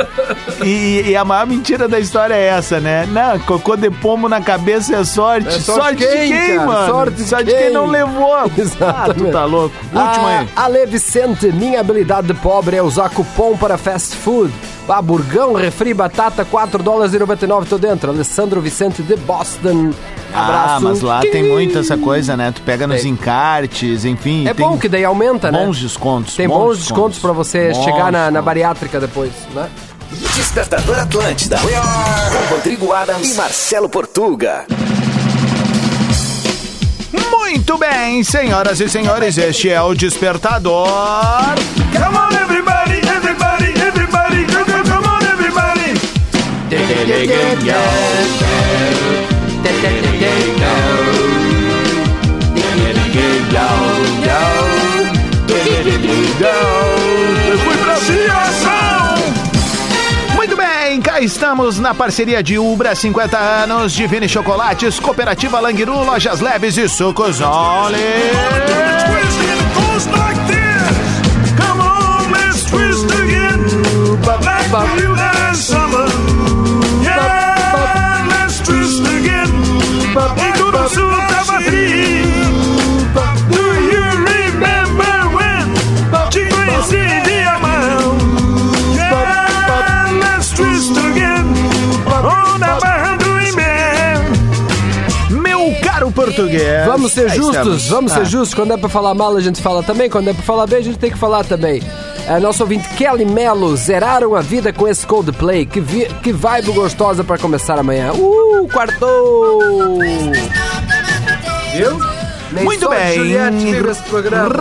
e, 0.63 1.09
e 1.09 1.15
a 1.15 1.23
maior 1.23 1.45
mentira 1.45 1.87
da 1.87 1.99
história 1.99 2.33
é 2.33 2.45
essa, 2.47 2.79
né? 2.79 3.05
Não, 3.07 3.37
cocô 3.39 3.75
de 3.75 3.91
pombo 3.91 4.27
na 4.27 4.41
cabeça 4.41 4.95
é 4.95 5.03
sorte. 5.03 5.47
É 5.47 5.59
sorte 5.59 5.97
de 5.97 6.07
quem, 6.07 6.31
quem, 6.31 6.55
cara? 6.55 6.65
mano? 6.65 6.93
Sorte 6.93 7.15
de 7.17 7.23
de 7.23 7.43
quem 7.51 7.55
quem? 7.65 7.73
não 7.73 7.85
levou. 7.85 8.35
Ah, 8.81 9.13
tu 9.13 9.31
tá 9.31 9.45
louco. 9.45 9.75
Último 9.93 10.27
aí. 10.27 10.47
Ah, 10.55 10.63
Ale 10.65 10.85
Vicente, 10.85 11.51
minha 11.51 11.79
habilidade 11.79 12.27
de 12.27 12.33
pobre 12.33 12.75
é 12.77 12.81
usar 12.81 13.09
cupom 13.09 13.55
para 13.57 13.77
fast 13.77 14.15
food. 14.15 14.51
Ah, 14.87 15.01
burgão, 15.01 15.53
refri, 15.53 15.93
batata, 15.95 16.45
4 16.45 16.81
dólares 16.83 17.13
e 17.13 17.19
99, 17.19 17.65
tô 17.67 17.77
dentro. 17.77 18.11
Alessandro 18.11 18.61
Vicente 18.61 19.01
de 19.01 19.15
Boston. 19.15 19.91
Abraço. 20.33 20.75
Ah, 20.75 20.79
mas 20.79 21.01
lá 21.01 21.21
tem 21.21 21.43
muito 21.43 21.79
essa 21.79 21.97
coisa, 21.97 22.37
né? 22.37 22.51
Tu 22.53 22.61
pega 22.61 22.85
nos 22.85 23.01
Tem. 23.01 23.11
encartes, 23.11 24.05
enfim. 24.05 24.47
É 24.47 24.53
tem 24.53 24.65
bom 24.65 24.77
que 24.77 24.87
daí 24.87 25.03
aumenta, 25.03 25.51
né? 25.51 25.65
Bons 25.65 25.79
descontos. 25.79 26.35
Tem 26.35 26.47
bons 26.47 26.77
descontos 26.77 27.17
pra 27.19 27.31
você 27.31 27.71
Bons 27.71 27.83
chegar 27.83 28.11
na, 28.11 28.11
na 28.11 28.23
descontos. 28.25 28.45
bariátrica 28.45 28.99
depois, 28.99 29.31
né? 29.55 29.67
Despertador 30.35 30.99
Atlântida. 30.99 31.57
Com 31.57 32.53
Rodrigo 32.55 32.93
Adams 32.93 33.31
e 33.31 33.33
Marcelo 33.33 33.89
Portuga. 33.89 34.65
Muito 37.31 37.77
bem, 37.77 38.23
senhoras 38.23 38.79
e 38.81 38.89
senhores, 38.89 39.37
este 39.37 39.69
é 39.69 39.81
o 39.81 39.93
Despertador. 39.95 40.87
Come 41.93 42.17
on, 42.17 42.43
everybody, 42.43 42.99
everybody, 43.07 43.64
fui 57.59 57.77
pra 57.77 57.93
ação. 57.93 59.15
Muito 60.35 60.57
bem, 60.57 60.99
cá 60.99 61.21
estamos 61.21 61.77
na 61.79 61.93
parceria 61.93 62.41
de 62.41 62.57
Ubra 62.57 62.95
50 62.95 63.37
anos, 63.37 63.93
Divine 63.93 64.27
Chocolates, 64.27 64.99
Cooperativa 64.99 65.59
Languiru, 65.59 66.03
Lojas 66.03 66.41
Leves 66.41 66.75
e 66.75 66.89
Sucos 66.89 67.39
Only. 67.39 67.97
Meu 74.95 75.04
português. 96.35 96.85
Vamos 96.85 97.11
ser 97.11 97.29
justos, 97.29 97.55
estamos. 97.55 97.87
vamos 97.89 98.11
Ah. 98.11 98.15
ser 98.15 98.25
justos. 98.25 98.53
Quando 98.53 98.73
é 98.73 98.77
pra 98.77 98.89
falar 98.89 99.13
mal, 99.13 99.35
a 99.35 99.41
gente 99.41 99.61
fala 99.61 99.81
também. 99.83 100.09
Quando 100.09 100.29
é 100.29 100.33
pra 100.33 100.43
falar 100.43 100.67
bem, 100.67 100.79
a 100.79 100.83
gente 100.83 100.97
tem 100.97 101.11
que 101.11 101.17
falar 101.17 101.43
também. 101.43 101.81
É, 102.27 102.39
nosso 102.39 102.63
ouvinte 102.63 102.87
Kelly 102.89 103.25
Mello, 103.25 103.75
zeraram 103.75 104.35
a 104.35 104.41
vida 104.41 104.73
com 104.73 104.87
esse 104.87 105.05
Coldplay. 105.05 105.65
Que, 105.65 105.79
vi, 105.79 106.05
que 106.21 106.31
vibe 106.33 106.71
gostosa 106.71 107.23
pra 107.23 107.37
começar 107.37 107.77
amanhã. 107.79 108.11
Uh, 108.13 108.67
quartou! 108.71 109.99
Viu? 111.75 112.15
Nem 112.51 112.63
Muito 112.63 112.87
bem. 112.87 113.15
Juliette. 113.15 113.65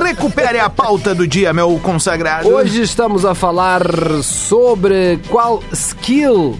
Recupere 0.04 0.58
a 0.58 0.68
pauta 0.68 1.14
do 1.14 1.28
dia, 1.28 1.52
meu 1.52 1.78
consagrado. 1.80 2.48
Hoje 2.48 2.82
estamos 2.82 3.24
a 3.24 3.34
falar 3.36 3.82
sobre 4.22 5.20
qual 5.28 5.62
skill, 5.72 6.58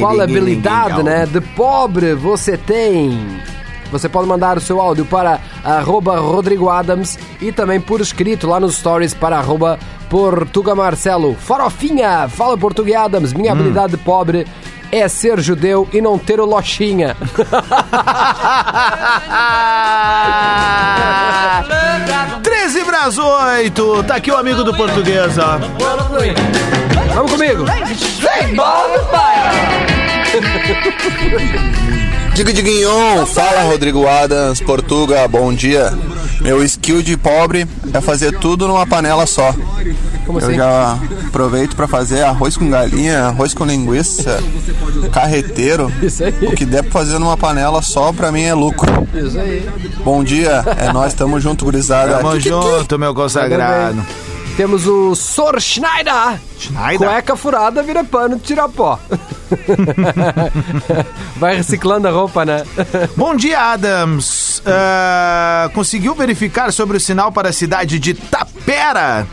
qual 0.00 0.20
habilidade 0.20 1.02
né, 1.02 1.26
de 1.26 1.40
pobre 1.40 2.14
você 2.14 2.56
tem. 2.56 3.40
Você 3.90 4.08
pode 4.08 4.26
mandar 4.26 4.56
o 4.56 4.60
seu 4.60 4.80
áudio 4.80 5.04
para 5.04 5.40
arroba 5.64 6.18
Rodrigo 6.18 6.68
Adams 6.68 7.18
e 7.40 7.52
também 7.52 7.80
por 7.80 8.00
escrito 8.00 8.46
lá 8.46 8.60
nos 8.60 8.76
stories 8.76 9.14
para 9.14 9.38
arroba 9.38 9.78
Portuga 10.08 10.74
Marcelo. 10.74 11.34
Farofinha, 11.34 12.28
fala 12.28 12.56
Portuga 12.56 13.00
Adams, 13.00 13.32
minha 13.32 13.52
habilidade 13.52 13.92
de 13.92 13.98
pobre 13.98 14.46
é 14.92 15.06
ser 15.08 15.40
judeu 15.40 15.88
e 15.92 16.00
não 16.00 16.18
ter 16.18 16.40
o 16.40 16.44
lochinha. 16.44 17.16
13 22.42 22.84
para 22.84 23.08
8. 23.08 24.04
Tá 24.04 24.16
aqui 24.16 24.30
o 24.30 24.36
amigo 24.36 24.64
do 24.64 24.74
português, 24.74 25.38
ó. 25.38 25.58
Vamos 27.14 27.32
comigo! 27.32 27.64
Diga 32.34 32.52
Diguinhon, 32.52 33.26
fala 33.26 33.62
Rodrigo 33.64 34.06
Adams, 34.08 34.60
Portuga, 34.60 35.26
bom 35.28 35.52
dia. 35.52 35.92
Meu 36.40 36.62
skill 36.64 37.02
de 37.02 37.16
pobre 37.16 37.66
é 37.92 38.00
fazer 38.00 38.38
tudo 38.38 38.66
numa 38.66 38.86
panela 38.86 39.26
só. 39.26 39.54
Como 40.24 40.38
Eu 40.38 40.46
assim? 40.46 40.54
já 40.56 40.98
aproveito 41.26 41.74
para 41.76 41.86
fazer 41.88 42.22
arroz 42.22 42.56
com 42.56 42.70
galinha, 42.70 43.24
arroz 43.26 43.52
com 43.52 43.64
linguiça, 43.66 44.42
carreteiro. 45.12 45.92
Isso 46.02 46.24
aí. 46.24 46.32
O 46.42 46.52
que 46.52 46.64
der 46.64 46.82
pra 46.82 46.92
fazer 46.92 47.18
numa 47.18 47.36
panela 47.36 47.82
só, 47.82 48.12
pra 48.12 48.32
mim 48.32 48.42
é 48.42 48.54
lucro. 48.54 49.06
Isso 49.12 49.38
aí. 49.38 49.68
Bom 50.04 50.24
dia, 50.24 50.64
é 50.78 50.90
nós, 50.92 51.12
tamo 51.12 51.38
junto, 51.40 51.64
gurizada. 51.66 52.18
Tamo 52.18 52.30
Que- 52.32 52.36
que- 52.38 52.42
que- 52.44 52.48
junto, 52.50 52.98
meu 52.98 53.14
consagrado. 53.14 54.02
Temos 54.60 54.86
o 54.86 55.14
Sor 55.14 55.58
Schneider. 55.58 56.38
Schneider? 56.58 57.08
Cueca 57.08 57.34
furada 57.34 57.82
vira 57.82 58.04
pano 58.04 58.36
de 58.36 58.42
tirar 58.42 58.68
pó. 58.68 58.98
Vai 61.36 61.56
reciclando 61.56 62.06
a 62.06 62.10
roupa, 62.10 62.44
né? 62.44 62.62
Bom 63.16 63.34
dia, 63.34 63.58
Adams. 63.58 64.60
Ah, 64.66 65.70
conseguiu 65.72 66.14
verificar 66.14 66.74
sobre 66.74 66.98
o 66.98 67.00
sinal 67.00 67.32
para 67.32 67.48
a 67.48 67.52
cidade 67.54 67.98
de 67.98 68.12
Tapera? 68.12 69.26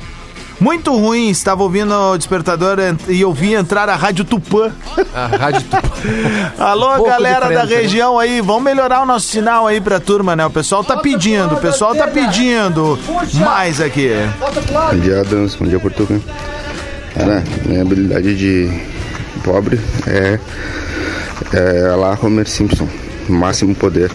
Muito 0.60 0.96
ruim, 0.96 1.30
estava 1.30 1.62
ouvindo 1.62 1.94
o 1.94 2.18
despertador 2.18 2.78
e 3.08 3.22
eu 3.22 3.32
vi 3.32 3.54
entrar 3.54 3.88
a 3.90 3.96
Rádio 3.96 4.26
Tupã. 4.26 4.72
A 5.14 5.28
rádio 5.28 5.62
Alô, 6.58 6.96
Pouco 6.96 7.10
galera 7.10 7.48
da 7.50 7.64
né? 7.64 7.76
região 7.76 8.18
aí, 8.18 8.42
vamos 8.42 8.64
melhorar 8.64 9.04
o 9.04 9.06
nosso 9.06 9.28
sinal 9.28 9.68
aí 9.68 9.80
pra 9.80 10.00
turma, 10.00 10.36
né? 10.36 10.46
O 10.46 10.50
pessoal 10.50 10.84
tá 10.84 10.98
pedindo, 10.98 11.54
o 11.54 11.58
pessoal 11.58 11.94
tá 11.96 12.08
pedindo 12.08 12.98
mais 13.36 13.80
aqui. 13.80 14.10
Bom 14.40 15.00
dia, 15.00 15.22
Adams. 15.22 15.56
Bom 15.56 15.68
dia, 15.68 15.80
Portugal. 15.80 16.20
Cara, 17.14 17.44
minha 17.66 17.84
habilidade 17.84 18.36
de 18.36 18.70
pobre 19.44 19.80
é, 20.08 20.40
é 21.54 21.96
lá 21.96 22.18
Homer 22.22 22.48
Simpson. 22.50 22.88
Máximo 23.30 23.76
poder. 23.76 24.12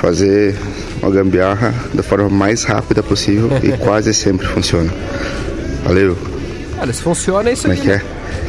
Fazer 0.00 0.54
uma 1.02 1.10
gambiarra 1.10 1.74
da 1.92 2.02
forma 2.02 2.28
mais 2.28 2.64
rápida 2.64 3.02
possível 3.02 3.50
e 3.62 3.72
quase 3.78 4.12
sempre 4.14 4.46
funciona. 4.46 4.92
Valeu. 5.86 6.16
Olha, 6.80 6.92
se 6.92 7.02
funciona, 7.02 7.48
é 7.50 7.52
isso 7.54 7.62
Como 7.62 7.74
é 7.74 7.76
aqui. 7.76 7.86
que 7.86 7.92
é? 7.92 8.02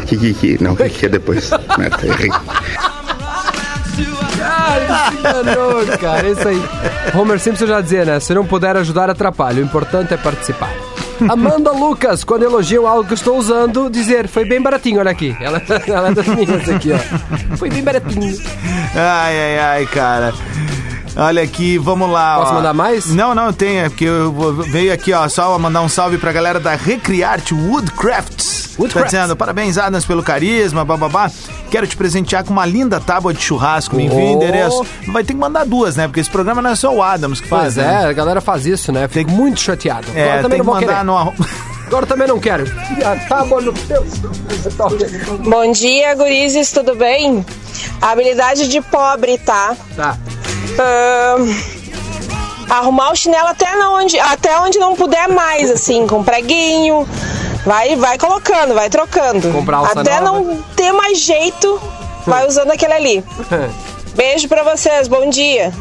Que, 0.06 0.18
que, 0.18 0.34
que, 0.58 0.64
não, 0.64 0.76
que, 0.76 0.90
que 0.90 1.06
é 1.06 1.10
depois. 1.10 1.50
Merda, 1.78 2.06
errei. 2.08 2.30
Ah, 4.42 4.78
ele 4.78 5.12
se 5.12 5.18
enganou, 5.20 5.98
cara. 5.98 6.28
É 6.28 6.32
isso 6.32 6.48
aí. 6.48 6.62
Homer 7.14 7.40
Simpson 7.40 7.66
já 7.68 7.82
dizia, 7.82 8.06
né? 8.06 8.20
Se 8.20 8.34
não 8.34 8.46
puder 8.46 8.76
ajudar, 8.78 9.10
atrapalha. 9.10 9.62
O 9.62 9.66
importante 9.66 10.14
é 10.14 10.18
participar. 10.18 10.72
Amanda 11.30 11.72
Lucas, 11.72 12.24
quando 12.24 12.44
elogiam 12.44 12.86
algo 12.86 13.04
que 13.08 13.16
estou 13.16 13.38
usando, 13.38 13.90
dizer, 13.90 14.28
foi 14.28 14.46
bem 14.46 14.62
baratinho, 14.62 15.00
olha 15.00 15.10
aqui. 15.10 15.36
Ela, 15.42 15.60
ela 15.88 16.10
é 16.10 16.14
das 16.14 16.28
minhas 16.28 16.70
aqui, 16.70 16.92
ó. 16.94 17.58
Foi 17.58 17.70
bem 17.70 17.84
baratinho. 17.84 18.38
Ai, 18.94 19.36
ai, 19.36 19.60
ai, 19.60 19.86
cara. 19.88 20.32
Olha 21.20 21.42
aqui, 21.42 21.78
vamos 21.80 22.10
lá. 22.12 22.38
Posso 22.38 22.52
ó. 22.52 22.56
mandar 22.56 22.74
mais? 22.74 23.08
Não, 23.08 23.34
não, 23.34 23.52
tem, 23.52 23.80
é 23.80 23.90
porque 23.90 24.06
eu 24.06 24.32
vou- 24.32 24.54
veio 24.54 24.94
aqui, 24.94 25.12
ó, 25.14 25.28
só 25.28 25.58
mandar 25.58 25.82
um 25.82 25.90
salve 25.90 26.18
pra 26.20 26.32
galera 26.32 26.60
da 26.60 26.76
Recriarte 26.76 27.56
Woodcrafts. 27.56 28.68
Tá 28.78 28.84
Woodcrafts. 28.84 29.12
dizendo, 29.12 29.36
parabéns, 29.36 29.78
Adams, 29.80 30.06
pelo 30.06 30.22
carisma, 30.22 30.86
bababá. 30.86 31.32
Quero 31.72 31.88
te 31.88 31.98
presentear 31.98 32.44
com 32.44 32.54
uma 32.54 32.66
linda 32.68 33.00
tábua 33.00 33.34
de 33.34 33.42
churrasco. 33.42 33.96
Me 33.96 34.06
envia 34.06 34.20
o 34.20 34.30
Oh. 34.30 34.34
endereço. 34.36 34.86
Vai 35.08 35.24
ter 35.24 35.34
que 35.34 35.40
mandar 35.40 35.66
duas, 35.66 35.96
né? 35.96 36.08
Porque 36.08 36.20
esse 36.20 36.30
programa 36.30 36.62
não 36.62 36.70
é 36.70 36.76
só 36.76 36.94
o 36.94 37.02
Adams 37.02 37.42
que 37.42 37.48
faz, 37.48 37.74
Pois 37.74 37.76
né? 37.78 38.04
é, 38.04 38.06
a 38.06 38.14
galera 38.14 38.40
faz 38.40 38.68
isso, 38.68 38.92
né? 38.92 39.08
Fico 39.08 39.32
muito 39.32 39.60
chateado. 39.60 40.08
É, 40.14 40.24
Agora 40.26 40.42
também 40.44 40.60
tem 40.60 40.68
não 40.68 40.80
que 40.80 40.86
mandar 40.86 41.04
no 41.04 41.34
Agora 41.88 42.06
também 42.06 42.28
não 42.28 42.38
quero. 42.40 42.66
Ah, 43.04 43.16
tá 43.28 43.44
bom 43.46 43.62
no 43.62 43.72
teu. 43.74 44.06
Bom 45.50 45.72
dia, 45.72 46.14
gurizes, 46.16 46.70
tudo 46.72 46.94
bem? 46.96 47.46
Habilidade 48.02 48.68
de 48.68 48.82
pobre, 48.82 49.38
tá? 49.40 49.76
Tá. 49.96 50.18
Ahn, 50.80 51.48
arrumar 52.70 53.12
o 53.12 53.16
chinelo 53.16 53.48
até 53.48 53.68
onde, 53.88 54.20
até 54.20 54.60
onde 54.60 54.80
não 54.80 54.96
puder 54.96 55.30
mais, 55.30 55.72
assim, 55.72 56.08
com 56.08 56.24
preguinho. 56.24 57.08
Vai, 57.66 57.96
vai 57.96 58.18
colocando, 58.18 58.74
vai 58.74 58.90
trocando. 58.90 59.52
Comprar 59.52 59.86
até 59.86 60.20
nova. 60.20 60.22
não 60.22 60.62
ter 60.76 60.92
mais 60.92 61.20
jeito, 61.20 61.80
vai 62.26 62.48
usando 62.48 62.72
aquele 62.72 62.94
ali. 62.94 63.24
Beijo 64.18 64.48
pra 64.48 64.64
vocês, 64.64 65.08
bom 65.08 65.30
dia. 65.30 65.72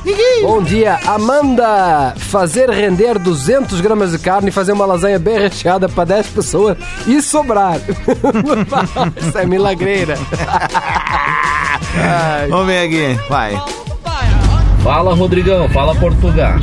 Bom 0.42 0.62
dia, 0.62 1.00
Amanda. 1.06 2.12
Fazer 2.18 2.68
render 2.68 3.18
200 3.18 3.80
gramas 3.80 4.10
de 4.10 4.18
carne 4.18 4.50
e 4.50 4.52
fazer 4.52 4.72
uma 4.72 4.84
lasanha 4.84 5.18
bem 5.18 5.38
recheada 5.38 5.88
para 5.88 6.04
10 6.04 6.26
pessoas 6.26 6.76
e 7.06 7.22
sobrar. 7.22 7.80
Isso 9.16 9.38
é 9.38 9.46
milagreira. 9.46 10.18
Vamos 12.50 12.66
ver 12.66 12.86
aqui, 12.86 13.18
vai. 13.30 13.58
Fala 14.86 15.16
Rodrigão, 15.16 15.68
fala 15.70 15.96
Portugal. 15.96 16.54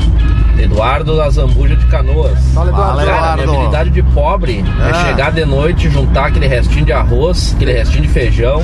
Eduardo 0.58 1.18
da 1.18 1.30
Zambuja 1.30 1.76
de 1.76 1.86
Canoas. 1.88 2.40
Fala, 2.54 2.70
Eduardo. 2.70 2.98
Cara, 3.06 3.06
minha 3.34 3.44
Eduardo. 3.44 3.52
habilidade 3.52 3.90
de 3.90 4.02
pobre 4.02 4.64
Ah. 4.80 4.90
é 4.90 5.10
chegar 5.10 5.34
de 5.34 5.44
noite, 5.44 5.90
juntar 5.90 6.28
aquele 6.28 6.48
restinho 6.48 6.86
de 6.86 6.94
arroz, 6.94 7.52
aquele 7.54 7.74
restinho 7.74 8.04
de 8.04 8.08
feijão, 8.08 8.64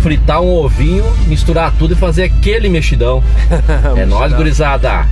fritar 0.00 0.40
um 0.40 0.52
ovinho, 0.52 1.04
misturar 1.28 1.72
tudo 1.78 1.92
e 1.92 1.96
fazer 1.96 2.24
aquele 2.24 2.68
mexidão. 2.68 3.22
é 3.96 4.04
nóis, 4.04 4.32
gurizada. 4.32 5.06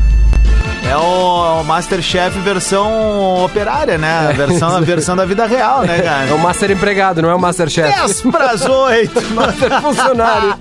É 0.89 0.97
o 0.97 1.65
Masterchef 1.65 2.39
versão 2.39 3.45
operária, 3.45 3.99
né? 3.99 4.29
A 4.29 4.33
versão, 4.33 4.77
a 4.77 4.81
versão 4.81 5.17
da 5.17 5.25
vida 5.25 5.45
real, 5.45 5.83
né, 5.83 5.99
É 5.99 6.03
cara? 6.03 6.35
o 6.35 6.39
Master 6.39 6.71
empregado, 6.71 7.21
não 7.21 7.29
é 7.29 7.35
o 7.35 7.41
Masterchef. 7.41 7.93
10 7.93 8.21
pras 8.23 8.65
8. 8.65 9.21
Master 9.35 9.81
funcionário. 9.83 10.55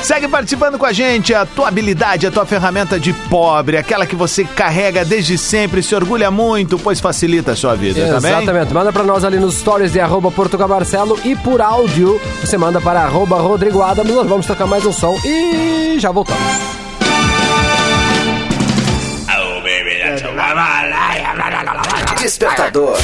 Segue 0.00 0.28
participando 0.28 0.78
com 0.78 0.86
a 0.86 0.92
gente. 0.92 1.34
A 1.34 1.44
tua 1.44 1.68
habilidade, 1.68 2.26
a 2.26 2.30
tua 2.30 2.46
ferramenta 2.46 3.00
de 3.00 3.12
pobre, 3.12 3.76
aquela 3.76 4.06
que 4.06 4.14
você 4.14 4.44
carrega 4.44 5.04
desde 5.04 5.36
sempre, 5.36 5.82
se 5.82 5.92
orgulha 5.94 6.30
muito, 6.30 6.78
pois 6.78 7.00
facilita 7.00 7.52
a 7.52 7.56
sua 7.56 7.74
vida, 7.74 8.00
tá 8.06 8.20
bem? 8.20 8.30
Exatamente. 8.36 8.72
Manda 8.72 8.92
pra 8.92 9.02
nós 9.02 9.24
ali 9.24 9.40
nos 9.40 9.54
stories 9.58 9.90
de 9.92 9.98
arroba 9.98 10.32
e 11.24 11.34
por 11.36 11.60
áudio 11.60 12.20
você 12.40 12.56
manda 12.56 12.80
para 12.80 13.00
arroba 13.00 13.36
Rodrigo 13.40 13.82
Adams. 13.82 14.14
Nós 14.14 14.26
vamos 14.28 14.46
tocar 14.46 14.66
mais 14.66 14.86
um 14.86 14.92
som 14.92 15.16
e 15.24 15.96
já 15.98 16.12
voltamos. 16.12 16.77
Despertador. 22.38 22.96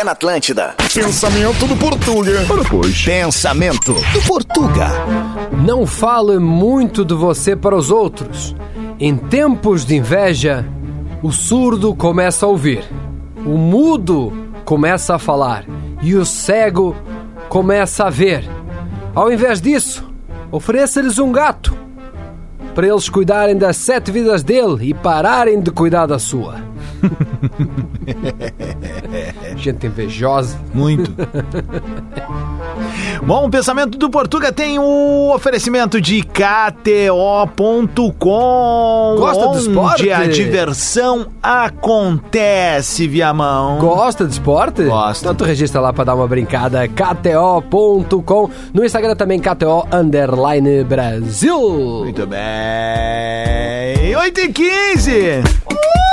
É 0.00 0.02
na 0.02 0.10
Atlântida. 0.10 0.74
Pensamento 0.92 1.64
do 1.64 1.76
Portuga. 1.76 2.32
Pensamento 3.04 3.94
do 3.94 4.22
Portuga. 4.26 4.88
Não 5.64 5.86
fale 5.86 6.40
muito 6.40 7.04
de 7.04 7.14
você 7.14 7.54
para 7.54 7.76
os 7.76 7.92
outros. 7.92 8.52
Em 8.98 9.16
tempos 9.16 9.84
de 9.84 9.94
inveja, 9.94 10.66
o 11.22 11.30
surdo 11.30 11.94
começa 11.94 12.44
a 12.44 12.48
ouvir, 12.48 12.82
o 13.46 13.56
mudo 13.56 14.32
começa 14.64 15.14
a 15.14 15.18
falar 15.20 15.64
e 16.02 16.16
o 16.16 16.26
cego 16.26 16.96
começa 17.48 18.06
a 18.06 18.10
ver. 18.10 18.44
Ao 19.14 19.32
invés 19.32 19.60
disso, 19.60 20.04
ofereça-lhes 20.50 21.20
um 21.20 21.30
gato 21.30 21.72
para 22.80 22.88
eles 22.88 23.10
cuidarem 23.10 23.58
das 23.58 23.76
sete 23.76 24.10
vidas 24.10 24.42
dele 24.42 24.88
e 24.88 24.94
pararem 24.94 25.60
de 25.60 25.70
cuidar 25.70 26.06
da 26.06 26.18
sua. 26.18 26.56
Gente 29.54 29.86
invejosa. 29.86 30.58
Muito. 30.72 31.14
Bom, 33.22 33.46
o 33.46 33.50
pensamento 33.50 33.96
do 33.98 34.08
Portuga 34.10 34.52
tem 34.52 34.78
o 34.78 35.32
oferecimento 35.34 36.00
de 36.00 36.22
KTO.com. 36.22 37.56
Gosta 39.18 39.48
do 39.48 39.58
esporte? 39.58 40.02
Onde 40.02 40.12
a 40.12 40.26
diversão 40.26 41.26
acontece, 41.42 43.06
Viamão. 43.06 43.78
Gosta 43.78 44.24
de 44.24 44.32
esporte? 44.32 44.84
Gosto. 44.84 45.22
Então 45.22 45.34
tu 45.34 45.44
registra 45.44 45.80
lá 45.80 45.92
pra 45.92 46.04
dar 46.04 46.14
uma 46.14 46.26
brincada. 46.26 46.86
KTO.com. 46.88 48.50
No 48.72 48.84
Instagram 48.84 49.14
também 49.16 49.38
KTO 49.38 49.86
Underline 49.92 50.84
Brasil. 50.84 51.58
Muito 52.04 52.26
bem. 52.26 52.40
8 54.16 54.40
e 54.40 54.52
15. 54.52 55.10
Michael! 55.10 56.09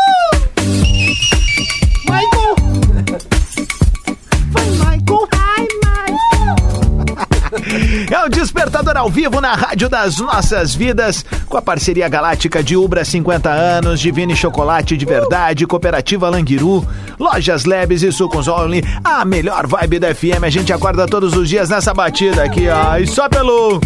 O 8.28 8.30
Despertador 8.30 8.98
ao 8.98 9.10
vivo 9.10 9.40
na 9.40 9.54
Rádio 9.54 9.88
das 9.88 10.18
Nossas 10.18 10.76
Vidas, 10.76 11.24
com 11.48 11.56
a 11.56 11.62
parceria 11.62 12.10
galáctica 12.10 12.62
de 12.62 12.76
Ubra 12.76 13.06
50 13.06 13.50
anos, 13.50 14.02
Divine 14.02 14.36
Chocolate 14.36 14.98
de 14.98 15.06
Verdade, 15.06 15.66
Cooperativa 15.66 16.30
Languiru, 16.30 16.86
Lojas 17.18 17.64
Lebes 17.64 18.04
e 18.04 18.12
Sucos 18.12 18.50
Only, 18.50 18.84
a 19.02 19.24
melhor 19.24 19.66
vibe 19.66 20.00
da 20.00 20.14
FM. 20.14 20.44
A 20.44 20.50
gente 20.50 20.74
acorda 20.74 21.08
todos 21.08 21.38
os 21.38 21.48
dias 21.48 21.70
nessa 21.70 21.94
batida 21.94 22.44
aqui, 22.44 22.68
ó, 22.68 22.98
e 22.98 23.08
só 23.08 23.30
pelo... 23.30 23.80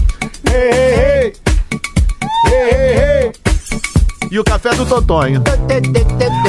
Hey, 0.51 1.33
hey, 2.47 3.31
hey. 3.35 3.50
E 4.31 4.39
o 4.39 4.45
café 4.45 4.73
do 4.73 4.85
Totonho. 4.85 5.43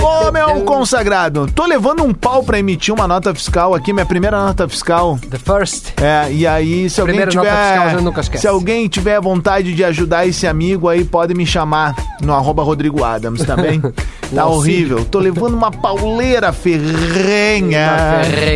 Ô, 0.00 0.30
meu 0.30 0.60
consagrado, 0.64 1.48
tô 1.52 1.66
levando 1.66 2.04
um 2.04 2.14
pau 2.14 2.44
pra 2.44 2.56
emitir 2.56 2.94
uma 2.94 3.08
nota 3.08 3.34
fiscal 3.34 3.74
aqui, 3.74 3.92
minha 3.92 4.06
primeira 4.06 4.40
nota 4.40 4.68
fiscal. 4.68 5.18
The 5.28 5.36
first. 5.36 5.92
É, 6.00 6.32
e 6.32 6.46
aí, 6.46 6.88
se 6.88 7.00
alguém 7.00 7.16
Primeira 7.16 7.32
tiver. 7.32 7.42
nota 7.42 7.56
fiscal, 7.66 7.86
a 7.86 7.90
gente 7.90 8.04
nunca 8.04 8.20
esquece. 8.20 8.40
Se 8.42 8.46
alguém 8.46 8.86
tiver 8.86 9.20
vontade 9.20 9.74
de 9.74 9.82
ajudar 9.82 10.24
esse 10.24 10.46
amigo 10.46 10.88
aí, 10.88 11.04
pode 11.04 11.34
me 11.34 11.44
chamar 11.44 11.96
no 12.20 12.32
arroba 12.32 12.62
Rodrigo 12.62 13.02
Adams, 13.02 13.44
tá 13.44 13.56
bem? 13.56 13.82
tá 14.34 14.46
horrível. 14.46 15.04
Tô 15.04 15.18
levando 15.18 15.54
uma 15.54 15.70
pauleira 15.70 16.52
ferrenha. 16.52 17.90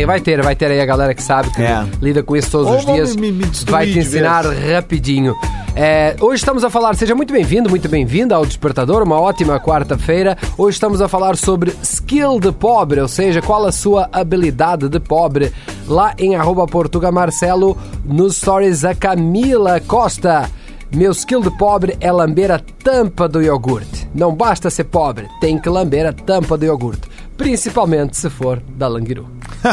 Vai 0.05 0.19
ter, 0.21 0.41
vai 0.41 0.55
ter 0.55 0.71
aí 0.71 0.81
a 0.81 0.85
galera 0.85 1.13
que 1.13 1.21
sabe 1.23 1.49
que 1.51 1.61
É. 1.61 1.85
lida 2.01 2.23
com 2.23 2.35
isso 2.35 2.51
todos 2.51 2.67
Ou 2.71 2.77
os 2.79 2.85
dias. 2.85 3.15
me- 3.15 3.31
me 3.31 3.45
vai 3.67 3.85
te 3.87 3.99
ensinar 3.99 4.45
rapidinho. 4.45 5.35
É, 5.79 6.15
hoje 6.19 6.37
estamos 6.41 6.63
a 6.63 6.71
falar, 6.71 6.95
seja 6.95 7.13
muito 7.13 7.31
bem-vindo, 7.31 7.69
muito 7.69 7.87
bem-vinda 7.87 8.33
ao 8.35 8.43
Despertador, 8.45 9.03
uma 9.03 9.19
ótima 9.21 9.59
quarta-feira. 9.59 10.35
Hoje 10.57 10.75
estamos 10.75 11.01
a 11.01 11.07
falar 11.07 11.37
sobre 11.37 11.71
skill 11.83 12.39
de 12.39 12.51
pobre, 12.51 12.99
ou 12.99 13.07
seja, 13.07 13.43
qual 13.43 13.63
a 13.63 13.71
sua 13.71 14.09
habilidade 14.11 14.89
de 14.89 14.99
pobre. 14.99 15.51
Lá 15.87 16.15
em 16.17 16.35
arroba 16.35 16.65
Portuga 16.65 17.11
Marcelo, 17.11 17.77
nos 18.03 18.37
stories 18.37 18.83
a 18.83 18.95
Camila 18.95 19.79
Costa. 19.79 20.49
Meu 20.93 21.11
skill 21.11 21.41
de 21.41 21.51
pobre 21.51 21.97
é 21.99 22.11
lamber 22.11 22.49
a 22.51 22.59
tampa 22.59 23.27
do 23.27 23.41
iogurte. 23.41 24.09
Não 24.15 24.33
basta 24.33 24.69
ser 24.69 24.85
pobre, 24.85 25.27
tem 25.41 25.59
que 25.59 25.69
lamber 25.69 26.05
a 26.05 26.13
tampa 26.13 26.57
do 26.57 26.65
iogurte. 26.65 27.07
Principalmente 27.37 28.17
se 28.17 28.29
for 28.29 28.61
da 28.69 28.87
Languiru. 28.87 29.27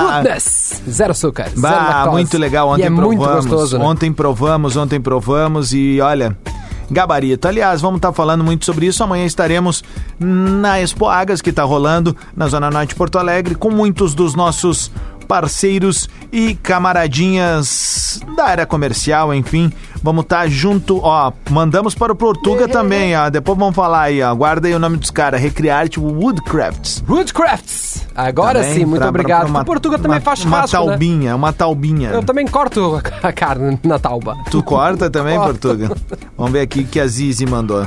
Goodness! 0.00 0.82
Zero 0.88 1.10
açúcar, 1.12 1.48
zero 1.50 1.60
Bah, 1.60 1.70
lactose. 1.70 2.10
muito 2.12 2.38
legal. 2.38 2.68
Ontem 2.68 2.82
e 2.82 2.86
é 2.86 2.90
provamos. 2.90 3.16
muito 3.16 3.28
gostoso, 3.28 3.78
né? 3.78 3.84
Ontem 3.84 4.12
provamos, 4.12 4.76
ontem 4.76 5.00
provamos 5.00 5.72
e 5.72 6.00
olha. 6.00 6.36
Gabarito. 6.90 7.46
Aliás, 7.46 7.80
vamos 7.80 7.98
estar 7.98 8.12
falando 8.12 8.42
muito 8.42 8.64
sobre 8.64 8.86
isso. 8.86 9.04
Amanhã 9.04 9.24
estaremos 9.24 9.84
na 10.18 10.80
Expo 10.80 11.06
Agas, 11.06 11.40
que 11.40 11.50
está 11.50 11.62
rolando 11.62 12.16
na 12.34 12.48
Zona 12.48 12.68
Norte 12.68 12.88
de 12.90 12.94
Porto 12.96 13.16
Alegre, 13.16 13.54
com 13.54 13.70
muitos 13.70 14.12
dos 14.12 14.34
nossos 14.34 14.90
parceiros 15.30 16.08
e 16.32 16.56
camaradinhas 16.56 18.20
da 18.36 18.46
área 18.46 18.66
comercial, 18.66 19.32
enfim. 19.32 19.72
Vamos 20.02 20.24
estar 20.24 20.48
junto, 20.48 20.98
ó. 21.04 21.30
Mandamos 21.48 21.94
para 21.94 22.12
o 22.12 22.16
Portuga 22.16 22.66
também, 22.66 23.16
ó. 23.16 23.30
Depois 23.30 23.56
vamos 23.56 23.76
falar 23.76 24.02
aí, 24.02 24.20
ó. 24.20 24.34
Guarda 24.34 24.66
aí 24.66 24.74
o 24.74 24.78
nome 24.80 24.96
dos 24.96 25.12
caras. 25.12 25.40
Recriarte 25.40 26.00
Woodcrafts. 26.00 27.04
Woodcrafts! 27.08 28.08
Agora 28.16 28.58
Também 28.60 28.74
sim, 28.74 28.84
muito 28.84 28.98
pra- 29.02 29.08
obrigado. 29.08 29.42
pra- 29.44 29.52
pra 29.52 29.62
o 29.62 29.64
Portuga 29.66 29.98
também 29.98 30.16
uma- 30.16 30.20
faz 30.20 30.40
Uma 30.44 30.56
churrasco, 30.66 30.76
né? 30.78 30.86
taubinha, 30.88 31.36
uma 31.36 31.52
taubinha. 31.52 32.08
Eu 32.10 32.24
também 32.24 32.46
corto 32.48 33.00
a 33.22 33.32
carne 33.32 33.78
na 33.84 34.00
tauba. 34.00 34.36
Tu 34.50 34.60
corta 34.64 35.08
também, 35.08 35.38
Corto. 35.38 35.60
Portuga? 35.68 35.96
Vamos 36.36 36.52
ver 36.52 36.62
aqui 36.62 36.80
o 36.80 36.86
que 36.86 36.98
a 36.98 37.06
Zizi 37.06 37.46
mandou. 37.46 37.86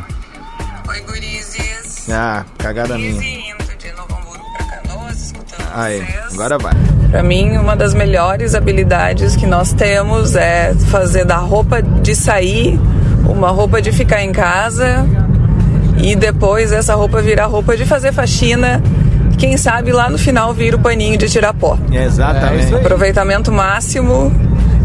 Oi, 0.88 1.02
gurizes. 1.02 2.10
Ah, 2.10 2.46
cagada 2.58 2.98
minha. 2.98 3.53
Aí, 5.74 6.06
agora 6.32 6.58
vai. 6.58 6.74
Para 7.10 7.24
mim, 7.24 7.58
uma 7.58 7.76
das 7.76 7.94
melhores 7.94 8.56
habilidades 8.56 9.36
que 9.36 9.48
nós 9.48 9.74
temos 9.74 10.36
é 10.36 10.74
fazer 10.90 11.26
da 11.26 11.38
roupa 11.38 11.82
de 11.82 12.16
sair 12.16 12.80
uma 13.28 13.50
roupa 13.50 13.82
de 13.82 13.92
ficar 13.92 14.24
em 14.24 14.32
casa 14.32 15.06
e 15.98 16.16
depois 16.16 16.72
essa 16.72 16.96
roupa 16.96 17.22
virar 17.22 17.46
roupa 17.46 17.76
de 17.76 17.86
fazer 17.86 18.12
faxina. 18.12 18.82
Quem 19.38 19.58
sabe 19.58 19.92
lá 19.92 20.10
no 20.10 20.18
final 20.18 20.54
vira 20.54 20.78
o 20.78 20.80
paninho 20.80 21.18
de 21.18 21.28
tirar 21.30 21.54
pó. 21.54 21.78
Exatamente. 21.92 22.74
Aproveitamento 22.74 23.52
máximo 23.52 24.32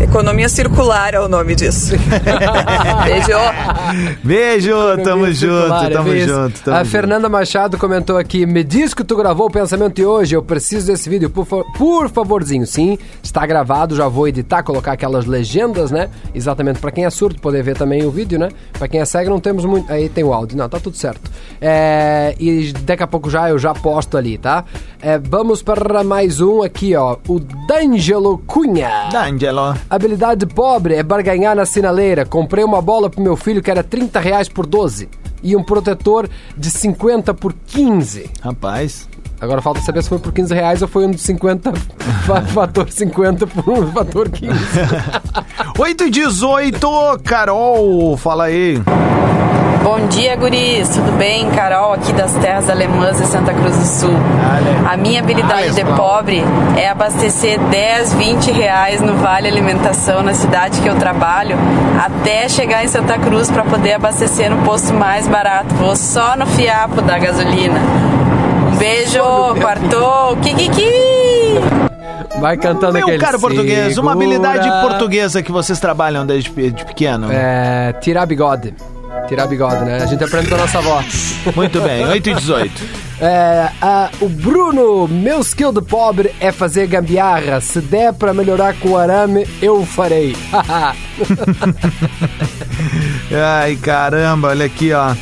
Economia 0.00 0.48
circular 0.48 1.12
é 1.14 1.20
o 1.20 1.26
nome 1.28 1.54
disso. 1.56 1.92
Beijo. 3.04 4.18
Beijo, 4.22 4.72
tamo 5.02 5.30
junto, 5.32 5.66
Claro, 5.66 5.92
tamo 5.92 6.12
é 6.14 6.18
junto. 6.20 6.61
Tamo 6.62 6.76
a 6.76 6.80
junto. 6.84 6.90
Fernanda 6.90 7.28
Machado 7.28 7.76
comentou 7.76 8.16
aqui: 8.16 8.46
Me 8.46 8.62
diz 8.62 8.94
que 8.94 9.02
tu 9.02 9.16
gravou 9.16 9.46
o 9.46 9.50
pensamento 9.50 9.96
de 9.96 10.06
hoje. 10.06 10.37
Eu 10.37 10.42
preciso 10.42 10.87
desse 10.87 11.11
vídeo, 11.11 11.28
por, 11.28 11.44
fa- 11.44 11.64
por 11.76 12.08
favorzinho. 12.08 12.64
Sim, 12.66 12.96
está 13.22 13.44
gravado. 13.44 13.96
Já 13.96 14.06
vou 14.08 14.28
editar, 14.28 14.62
colocar 14.62 14.92
aquelas 14.92 15.26
legendas, 15.26 15.90
né? 15.90 16.08
Exatamente 16.34 16.78
para 16.78 16.92
quem 16.92 17.04
é 17.04 17.11
surdo 17.11 17.40
poder 17.40 17.62
ver 17.64 17.76
também 17.76 18.04
o 18.04 18.11
vídeo, 18.11 18.38
né? 18.38 18.48
Para 18.78 18.87
quem 18.87 19.00
é 19.00 19.04
cego, 19.04 19.28
não 19.30 19.40
temos 19.40 19.64
muito. 19.64 19.92
Aí 19.92 20.08
tem 20.08 20.22
o 20.22 20.32
áudio. 20.32 20.56
Não, 20.56 20.68
tá 20.68 20.78
tudo 20.78 20.96
certo. 20.96 21.28
É, 21.61 22.34
E 22.38 22.72
daqui 22.84 23.02
a 23.02 23.06
pouco 23.06 23.28
já 23.28 23.50
eu 23.50 23.58
já 23.58 23.74
posto 23.74 24.16
ali, 24.16 24.38
tá? 24.38 24.64
É, 25.02 25.18
vamos 25.18 25.61
para 25.61 26.02
mais 26.04 26.40
um 26.40 26.62
aqui, 26.62 26.94
ó. 26.94 27.16
O 27.28 27.40
D'Angelo 27.40 28.38
Cunha. 28.46 29.08
D'Angelo. 29.11 29.74
Habilidade 29.90 30.44
pobre 30.46 30.94
é 30.94 31.03
barganhar 31.03 31.57
na 31.57 31.64
sinaleira. 31.64 32.27
Comprei 32.27 32.62
uma 32.62 32.83
bola 32.83 33.09
pro 33.09 33.22
meu 33.22 33.37
filho 33.37 33.62
que 33.62 33.70
era 33.70 33.83
30 33.83 34.20
reais 34.20 34.48
por 34.48 34.66
12. 34.66 35.09
E 35.42 35.57
um 35.57 35.62
protetor 35.62 36.29
de 36.57 36.70
50 36.70 37.33
por 37.33 37.55
15. 37.66 38.29
Rapaz. 38.42 39.09
Agora 39.40 39.62
falta 39.62 39.81
saber 39.81 40.03
se 40.03 40.09
foi 40.09 40.18
por 40.18 40.33
15 40.33 40.53
reais 40.53 40.83
ou 40.83 40.88
foi 40.88 41.07
um 41.07 41.11
de 41.12 41.18
50, 41.18 41.72
fa- 42.27 42.42
fator 42.42 42.90
50 42.90 43.46
por 43.46 43.68
um 43.70 43.87
fator 43.92 44.29
15. 44.29 44.53
8 45.79 46.05
e 46.05 46.11
18, 46.11 46.88
Carol, 47.24 48.16
fala 48.16 48.44
aí. 48.44 48.83
Bom 49.88 50.07
dia, 50.07 50.37
guris. 50.37 50.87
Tudo 50.90 51.16
bem? 51.16 51.48
Carol, 51.48 51.94
aqui 51.94 52.12
das 52.12 52.35
terras 52.35 52.68
alemãs 52.68 53.16
de 53.16 53.27
Santa 53.27 53.55
Cruz 53.55 53.74
do 53.74 53.87
Sul. 53.87 54.14
A 54.87 54.98
minha 54.98 55.18
habilidade 55.18 55.74
de 55.74 55.83
pobre 55.96 56.44
é 56.77 56.90
abastecer 56.90 57.59
10, 57.59 58.12
20 58.12 58.51
reais 58.53 59.01
no 59.01 59.14
Vale 59.16 59.48
Alimentação 59.48 60.22
na 60.22 60.35
cidade 60.35 60.79
que 60.83 60.87
eu 60.87 60.96
trabalho 60.96 61.57
até 61.98 62.51
chegar 62.51 62.85
em 62.85 62.88
Santa 62.88 63.18
Cruz 63.18 63.51
para 63.51 63.64
poder 63.64 63.94
abastecer 63.94 64.51
no 64.51 64.62
posto 64.62 64.92
mais 64.92 65.27
barato. 65.27 65.74
Vou 65.77 65.96
só 65.96 66.37
no 66.37 66.46
fiapo 66.46 67.01
da 67.01 67.18
gasolina. 67.18 67.81
Um 68.70 68.77
beijo, 68.77 69.22
quartou, 69.59 70.37
kikiki! 70.42 70.92
Vai 72.38 72.59
cantando 72.59 72.92
Meu 72.92 73.05
aquele 73.05 73.18
caro 73.18 73.40
português, 73.40 73.96
uma 73.96 74.12
segura. 74.12 74.12
habilidade 74.12 74.68
portuguesa 74.87 75.42
que 75.42 75.51
vocês 75.51 75.81
trabalham 75.81 76.27
desde 76.27 76.51
de 76.72 76.85
pequeno. 76.85 77.29
É. 77.33 77.94
Tirar 78.03 78.27
bigode. 78.27 78.74
Tirar 79.28 79.46
bigode, 79.46 79.84
né? 79.84 79.98
A 80.02 80.06
gente 80.06 80.24
aprende 80.24 80.48
com 80.48 80.54
a 80.54 80.58
nossa 80.58 80.78
avó. 80.78 81.02
Muito 81.54 81.80
bem, 81.82 82.04
8 82.08 82.30
e 82.30 82.34
18. 82.34 83.08
É, 83.20 83.68
ah, 83.82 84.10
o 84.20 84.28
Bruno, 84.28 85.06
meu 85.08 85.40
skill 85.40 85.72
de 85.72 85.82
pobre 85.82 86.32
é 86.40 86.50
fazer 86.52 86.86
gambiarra. 86.86 87.60
Se 87.60 87.80
der 87.80 88.12
pra 88.14 88.32
melhorar 88.32 88.74
com 88.74 88.96
arame, 88.96 89.46
eu 89.60 89.84
farei. 89.84 90.36
Ai, 93.60 93.76
caramba, 93.76 94.48
olha 94.48 94.66
aqui, 94.66 94.92
ó. 94.92 95.14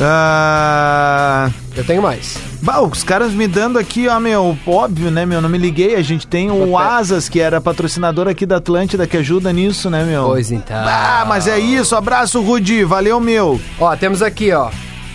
Ah, 0.00 1.50
Eu 1.76 1.84
tenho 1.84 2.00
mais. 2.00 2.38
Bah, 2.60 2.80
os 2.80 3.04
caras 3.04 3.32
me 3.32 3.46
dando 3.46 3.78
aqui, 3.78 4.08
ó, 4.08 4.18
meu, 4.18 4.58
óbvio, 4.66 5.10
né, 5.10 5.24
meu? 5.24 5.40
Não 5.40 5.48
me 5.48 5.58
liguei. 5.58 5.94
A 5.94 6.02
gente 6.02 6.26
tem 6.26 6.50
o 6.50 6.76
Asas, 6.76 7.28
que 7.28 7.40
era 7.40 7.60
patrocinador 7.60 8.26
aqui 8.26 8.44
da 8.44 8.56
Atlântida, 8.56 9.06
que 9.06 9.16
ajuda 9.16 9.52
nisso, 9.52 9.88
né, 9.88 10.04
meu? 10.04 10.24
Pois 10.24 10.50
então. 10.50 10.76
Ah, 10.76 11.24
mas 11.28 11.46
é 11.46 11.58
isso. 11.58 11.94
Abraço, 11.94 12.42
Rudi. 12.42 12.82
Valeu, 12.84 13.20
meu. 13.20 13.60
Ó, 13.78 13.94
temos 13.96 14.22
aqui, 14.22 14.52
ó. 14.52 14.70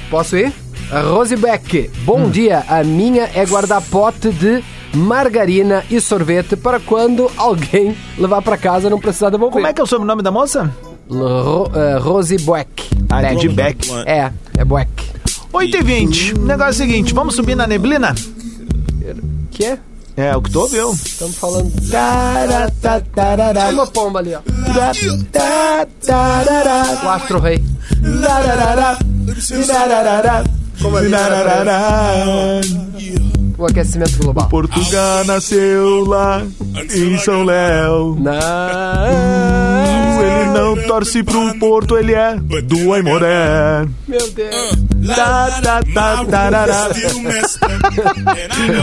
Posso 0.09 0.37
ir? 0.37 0.53
A 0.91 1.01
Rose 1.01 1.35
Beck. 1.35 1.89
Bom 2.05 2.29
dia. 2.29 2.63
A 2.67 2.83
minha 2.83 3.29
é 3.33 3.45
guardar 3.45 3.81
pote 3.81 4.31
de 4.31 4.63
margarina 4.93 5.83
e 5.89 5.99
sorvete 5.99 6.55
para 6.55 6.79
quando 6.79 7.29
alguém 7.35 7.95
levar 8.17 8.41
pra 8.41 8.57
casa 8.57 8.89
não 8.89 8.99
precisar 8.99 9.29
devolver. 9.29 9.53
Como 9.55 9.67
é 9.67 9.73
que 9.73 9.81
é 9.81 9.83
o 9.83 9.87
sobrenome 9.87 10.21
da 10.21 10.31
moça? 10.31 10.71
Ro, 11.09 11.69
eh, 11.73 11.97
Rose 11.97 12.37
Beck. 12.37 12.89
Ah, 13.09 13.23
entendi, 13.23 13.49
Beck. 13.49 13.89
É, 14.05 14.31
é 14.57 14.63
Beck. 14.63 14.89
8 15.53 15.77
e 15.77 15.81
20. 15.83 16.33
O 16.33 16.45
negócio 16.45 16.65
é 16.65 16.85
o 16.85 16.87
seguinte, 16.87 17.13
vamos 17.13 17.35
subir 17.35 17.55
na 17.55 17.67
neblina? 17.67 18.15
Que 19.51 19.65
é? 19.65 19.77
É, 20.15 20.35
o 20.35 20.41
que 20.41 20.51
tu 20.51 20.59
ouviu. 20.61 20.91
Estamos 20.91 21.35
falando. 21.37 21.71
Olha 23.67 23.73
uma 23.73 23.87
pomba 23.87 24.19
ali, 24.19 24.35
ó. 24.35 24.41
O 27.03 27.09
Astro 27.09 27.39
Rei. 27.39 27.63
Como 30.81 30.97
é 30.99 31.01
O 33.57 33.65
aquecimento 33.65 34.17
global. 34.19 34.49
Portugal 34.49 35.23
nasceu 35.25 36.05
lá 36.05 36.43
em 36.95 37.17
São 37.17 37.43
Léo. 37.43 38.17
Ele 40.19 40.42
não 40.53 40.75
torce 40.87 41.23
pro 41.23 41.57
Porto, 41.59 41.97
ele 41.97 42.13
é 42.13 42.35
do 42.35 42.93
Aimoré. 42.93 43.85
Meu 44.07 44.29
Deus. 44.31 44.83
Tá, 45.15 45.59
tá, 45.61 45.81
tá, 45.93 46.25
tarará. 46.25 46.89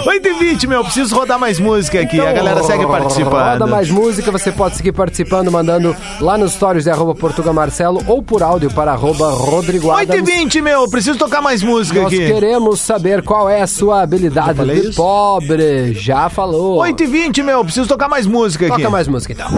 8 0.07 0.29
e 0.29 0.33
20, 0.35 0.67
meu, 0.67 0.85
preciso 0.85 1.15
rodar 1.15 1.39
mais 1.39 1.59
música 1.59 2.01
aqui. 2.01 2.21
A 2.21 2.33
galera 2.33 2.63
segue 2.63 2.87
participando. 2.87 3.31
Roda 3.33 3.67
mais 3.67 3.91
música, 3.91 4.31
você 4.31 4.53
pode 4.53 4.77
seguir 4.77 4.93
participando, 4.93 5.51
mandando 5.51 5.97
lá 6.21 6.37
nos 6.37 6.53
stories 6.53 6.85
de 6.85 6.91
arroba 6.91 7.15
Portuga 7.15 7.53
Marcelo 7.53 8.03
ou 8.07 8.23
por 8.23 8.43
áudio 8.43 8.71
para 8.71 8.93
arroba 8.93 9.31
Rodrigo 9.31 9.89
8 9.89 10.11
e 10.11 10.19
Adams. 10.19 10.31
20, 10.35 10.61
meu, 10.63 10.89
preciso 10.91 11.19
tocar 11.19 11.41
mais 11.41 11.63
música 11.63 12.03
Nós 12.03 12.13
aqui. 12.13 12.27
queremos 12.27 12.81
saber 12.81 13.23
qual 13.23 13.49
é 13.49 13.63
a 13.63 13.67
sua 13.67 14.03
habilidade 14.03 14.63
de 14.65 14.89
isso? 14.89 14.97
pobre. 14.97 15.95
Já 15.95 16.29
falou. 16.29 16.79
8 16.79 17.03
e 17.03 17.07
20, 17.07 17.43
meu, 17.43 17.65
preciso 17.65 17.89
tocar 17.89 18.09
mais 18.09 18.27
música 18.27 18.67
aqui. 18.67 18.77
Toca 18.77 18.91
mais 18.91 19.09
música 19.09 19.33
então. 19.33 19.49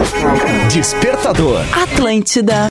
Despertador. 0.69 1.59
Atlântida. 2.03 2.67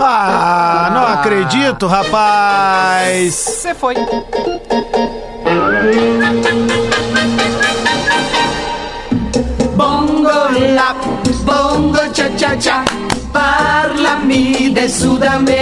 Ah, 0.00 0.90
não 0.92 1.06
acredito, 1.06 1.86
rapaz. 1.86 3.32
Você 3.32 3.72
foi. 3.76 3.94
Bongo 9.76 10.28
la, 10.74 10.96
bongo 11.44 12.12
cha 12.12 12.28
cha 12.36 12.60
cha, 12.60 12.84
parlami 13.32 14.70
de 14.70 14.88
Sudamérica. 14.88 15.58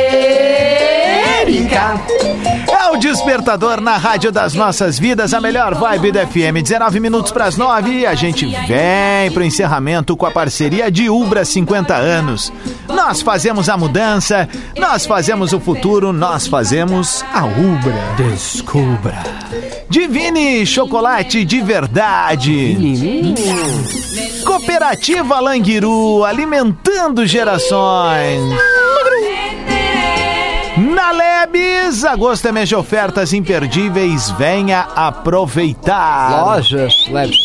O 2.97 2.99
Despertador 2.99 3.79
na 3.79 3.99
Rádio 3.99 4.33
das 4.33 4.55
Nossas 4.55 4.99
Vidas, 4.99 5.35
a 5.35 5.41
melhor 5.41 5.75
vibe 5.75 6.13
do 6.13 6.19
FM. 6.19 6.63
19 6.63 6.99
minutos 6.99 7.31
para 7.31 7.45
as 7.45 7.55
9 7.55 7.91
e 7.91 8.07
a 8.07 8.15
gente 8.15 8.47
vem 8.47 9.31
pro 9.35 9.45
encerramento 9.45 10.17
com 10.17 10.25
a 10.25 10.31
parceria 10.31 10.91
de 10.91 11.11
Ubra 11.11 11.45
50 11.45 11.95
anos. 11.95 12.51
Nós 12.89 13.21
fazemos 13.21 13.69
a 13.69 13.77
mudança, 13.77 14.49
nós 14.79 15.05
fazemos 15.05 15.53
o 15.53 15.61
futuro, 15.61 16.11
nós 16.11 16.47
fazemos 16.47 17.23
a 17.35 17.45
Ubra. 17.45 18.03
Descubra. 18.17 19.23
Divine 19.91 20.65
Chocolate 20.65 21.45
de 21.45 21.61
Verdade. 21.61 23.35
Cooperativa 24.43 25.39
Languiru, 25.39 26.25
alimentando 26.25 27.27
gerações. 27.27 28.41
Na 30.97 31.11
Lebes, 31.11 32.07
agosto 32.07 32.49
é 32.49 32.53
mês 32.53 32.71
de 32.71 32.75
ofertas 32.75 33.35
imperdíveis, 33.35 34.31
venha 34.31 34.89
aproveitar. 34.97 36.47
Lojas 36.47 37.07
Lebes. 37.09 37.37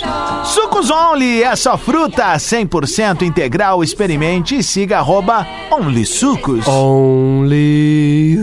Sucos 0.46 0.90
Only, 0.90 1.44
é 1.44 1.54
só 1.58 1.78
fruta 1.78 2.34
100% 2.36 3.24
integral, 3.24 3.84
experimente 3.84 4.56
e 4.58 4.64
siga 4.64 5.00
arroba 5.00 5.46
Only 5.70 6.06
Sucos. 6.06 6.66
Only 6.66 8.40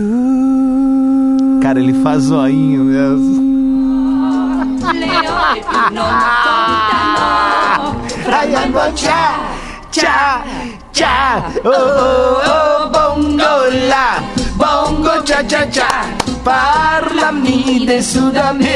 Cara, 1.59 1.79
ele 1.79 2.03
faz 2.03 2.25
zoinho 2.25 2.83
mesmo. 2.83 3.49
Ai, 8.31 8.55
ando 8.55 8.93
tchá, 8.93 9.39
tchá, 9.89 10.43
tchá, 10.93 11.43
oh, 11.65 11.69
oh, 11.69 12.85
oh, 12.85 12.89
bongo 12.89 13.37
lá, 13.89 14.21
bongo 14.59 15.23
tchá, 15.23 15.41
tchá, 15.43 15.65
tchá, 15.67 15.89
parlami 16.43 17.85
de 17.85 18.03
Sudamérica. 18.03 18.69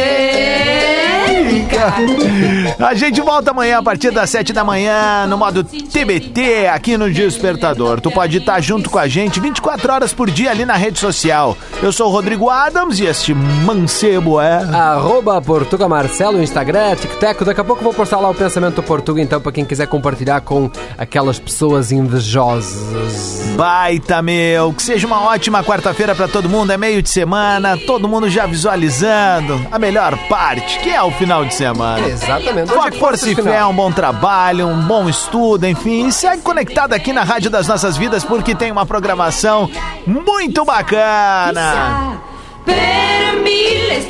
A 2.79 2.93
gente 2.93 3.21
volta 3.21 3.51
amanhã 3.51 3.79
a 3.79 3.83
partir 3.83 4.11
das 4.11 4.29
7 4.29 4.53
da 4.53 4.63
manhã 4.63 5.25
no 5.27 5.37
modo 5.37 5.63
TBT 5.63 6.67
aqui 6.67 6.97
no 6.97 7.11
Despertador. 7.11 7.99
Tu 7.99 8.11
pode 8.11 8.37
estar 8.37 8.59
junto 8.61 8.89
com 8.89 8.99
a 8.99 9.07
gente 9.07 9.39
24 9.39 9.93
horas 9.93 10.13
por 10.13 10.29
dia 10.29 10.51
ali 10.51 10.65
na 10.65 10.75
rede 10.75 10.99
social. 10.99 11.57
Eu 11.81 11.91
sou 11.91 12.07
o 12.07 12.11
Rodrigo 12.11 12.49
Adams 12.49 12.99
e 12.99 13.05
este 13.05 13.33
mancebo 13.33 14.39
é. 14.39 14.63
Arroba 14.63 15.41
Portuga 15.41 15.87
Marcelo, 15.87 16.41
Instagram, 16.41 16.95
TikTok. 16.95 17.43
Daqui 17.43 17.61
a 17.61 17.63
pouco 17.63 17.81
eu 17.81 17.85
vou 17.85 17.93
postar 17.93 18.19
lá 18.19 18.29
o 18.29 18.35
pensamento 18.35 18.75
do 18.75 18.83
Portuga, 18.83 19.21
então, 19.21 19.41
pra 19.41 19.51
quem 19.51 19.65
quiser 19.65 19.87
compartilhar 19.87 20.41
com 20.41 20.69
aquelas 20.97 21.39
pessoas 21.39 21.91
invejosas. 21.91 23.53
Baita, 23.55 24.21
meu. 24.21 24.73
Que 24.73 24.81
seja 24.81 25.05
uma 25.05 25.21
ótima 25.23 25.63
quarta-feira 25.63 26.15
pra 26.15 26.27
todo 26.27 26.49
mundo. 26.49 26.71
É 26.71 26.77
meio 26.77 27.01
de 27.01 27.09
semana, 27.09 27.77
todo 27.77 28.07
mundo 28.07 28.29
já 28.29 28.45
visualizando 28.45 29.67
a 29.71 29.77
melhor 29.77 30.17
parte, 30.27 30.79
que 30.79 30.89
é 30.89 31.01
o 31.01 31.11
final 31.11 31.45
de 31.45 31.52
de 31.53 31.57
semana. 31.57 32.07
Exatamente. 32.07 32.71
É 32.71 32.91
força 32.91 33.29
e 33.29 33.35
quarta 33.35 33.51
fé, 33.51 33.65
um 33.65 33.73
bom 33.73 33.91
trabalho, 33.91 34.67
um 34.67 34.81
bom 34.81 35.07
estudo, 35.07 35.65
enfim. 35.67 36.07
E 36.07 36.11
segue 36.11 36.41
conectado 36.41 36.93
aqui 36.93 37.13
na 37.13 37.23
Rádio 37.23 37.49
das 37.49 37.67
Nossas 37.67 37.95
Vidas 37.95 38.23
porque 38.23 38.55
tem 38.55 38.71
uma 38.71 38.85
programação 38.85 39.69
muito 40.05 40.65
bacana. 40.65 42.19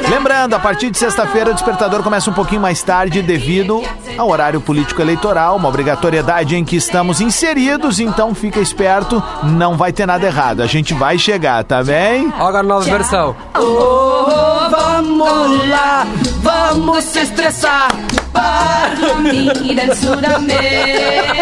Lembrando, 0.10 0.54
a 0.54 0.60
partir 0.60 0.90
de 0.90 0.98
sexta-feira 0.98 1.52
o 1.52 1.54
despertador 1.54 2.04
começa 2.04 2.30
um 2.30 2.34
pouquinho 2.34 2.62
mais 2.62 2.82
tarde 2.84 3.22
devido 3.22 3.82
ao 4.18 4.30
horário 4.30 4.62
político 4.62 5.02
eleitoral, 5.02 5.56
uma 5.56 5.68
obrigatoriedade 5.68 6.56
em 6.56 6.64
que 6.64 6.76
estamos 6.76 7.20
inseridos, 7.20 8.00
então 8.00 8.36
fica 8.36 8.60
esperto, 8.60 9.22
não 9.44 9.76
vai 9.76 9.92
ter 9.92 10.06
nada 10.06 10.26
errado. 10.26 10.62
A 10.62 10.68
gente 10.68 10.94
vai 10.94 11.18
chegar, 11.18 11.64
tá 11.64 11.84
bem? 11.84 12.32
Olha 12.40 12.60
a 12.60 12.64
nova 12.64 12.86
versão. 12.86 13.36
Oh, 13.58 14.53
vamos 14.76 15.70
lá, 15.70 16.08
vamos 16.42 17.04
se 17.04 17.20
estressar 17.20 17.90
para 18.32 19.16
mí 19.20 19.76
del 19.76 19.96
Sudamérica. 19.96 21.34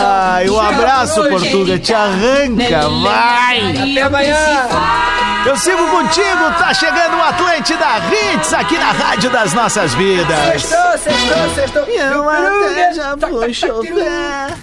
Ai, 0.00 0.48
um 0.48 0.58
abraço, 0.58 1.28
Portuga, 1.28 1.78
te 1.78 1.92
arranca, 1.92 2.88
vai! 3.02 3.90
Até 3.90 4.02
amanhã! 4.02 4.68
Eu 5.44 5.56
sigo 5.56 5.86
contigo, 5.88 6.50
tá 6.58 6.72
chegando 6.72 7.16
o 7.16 7.22
Atlântida 7.22 7.86
Hits 8.10 8.52
aqui 8.54 8.78
na 8.78 8.92
Rádio 8.92 9.28
das 9.30 9.52
Nossas 9.52 9.92
Vidas. 9.94 10.62
Sextou, 10.62 10.98
sextou, 10.98 11.54
sextou. 11.54 11.84
E 11.88 11.96
eu 11.96 12.28
até 12.28 12.94
já 12.94 13.16
vou 13.16 13.52
chover. 13.52 14.54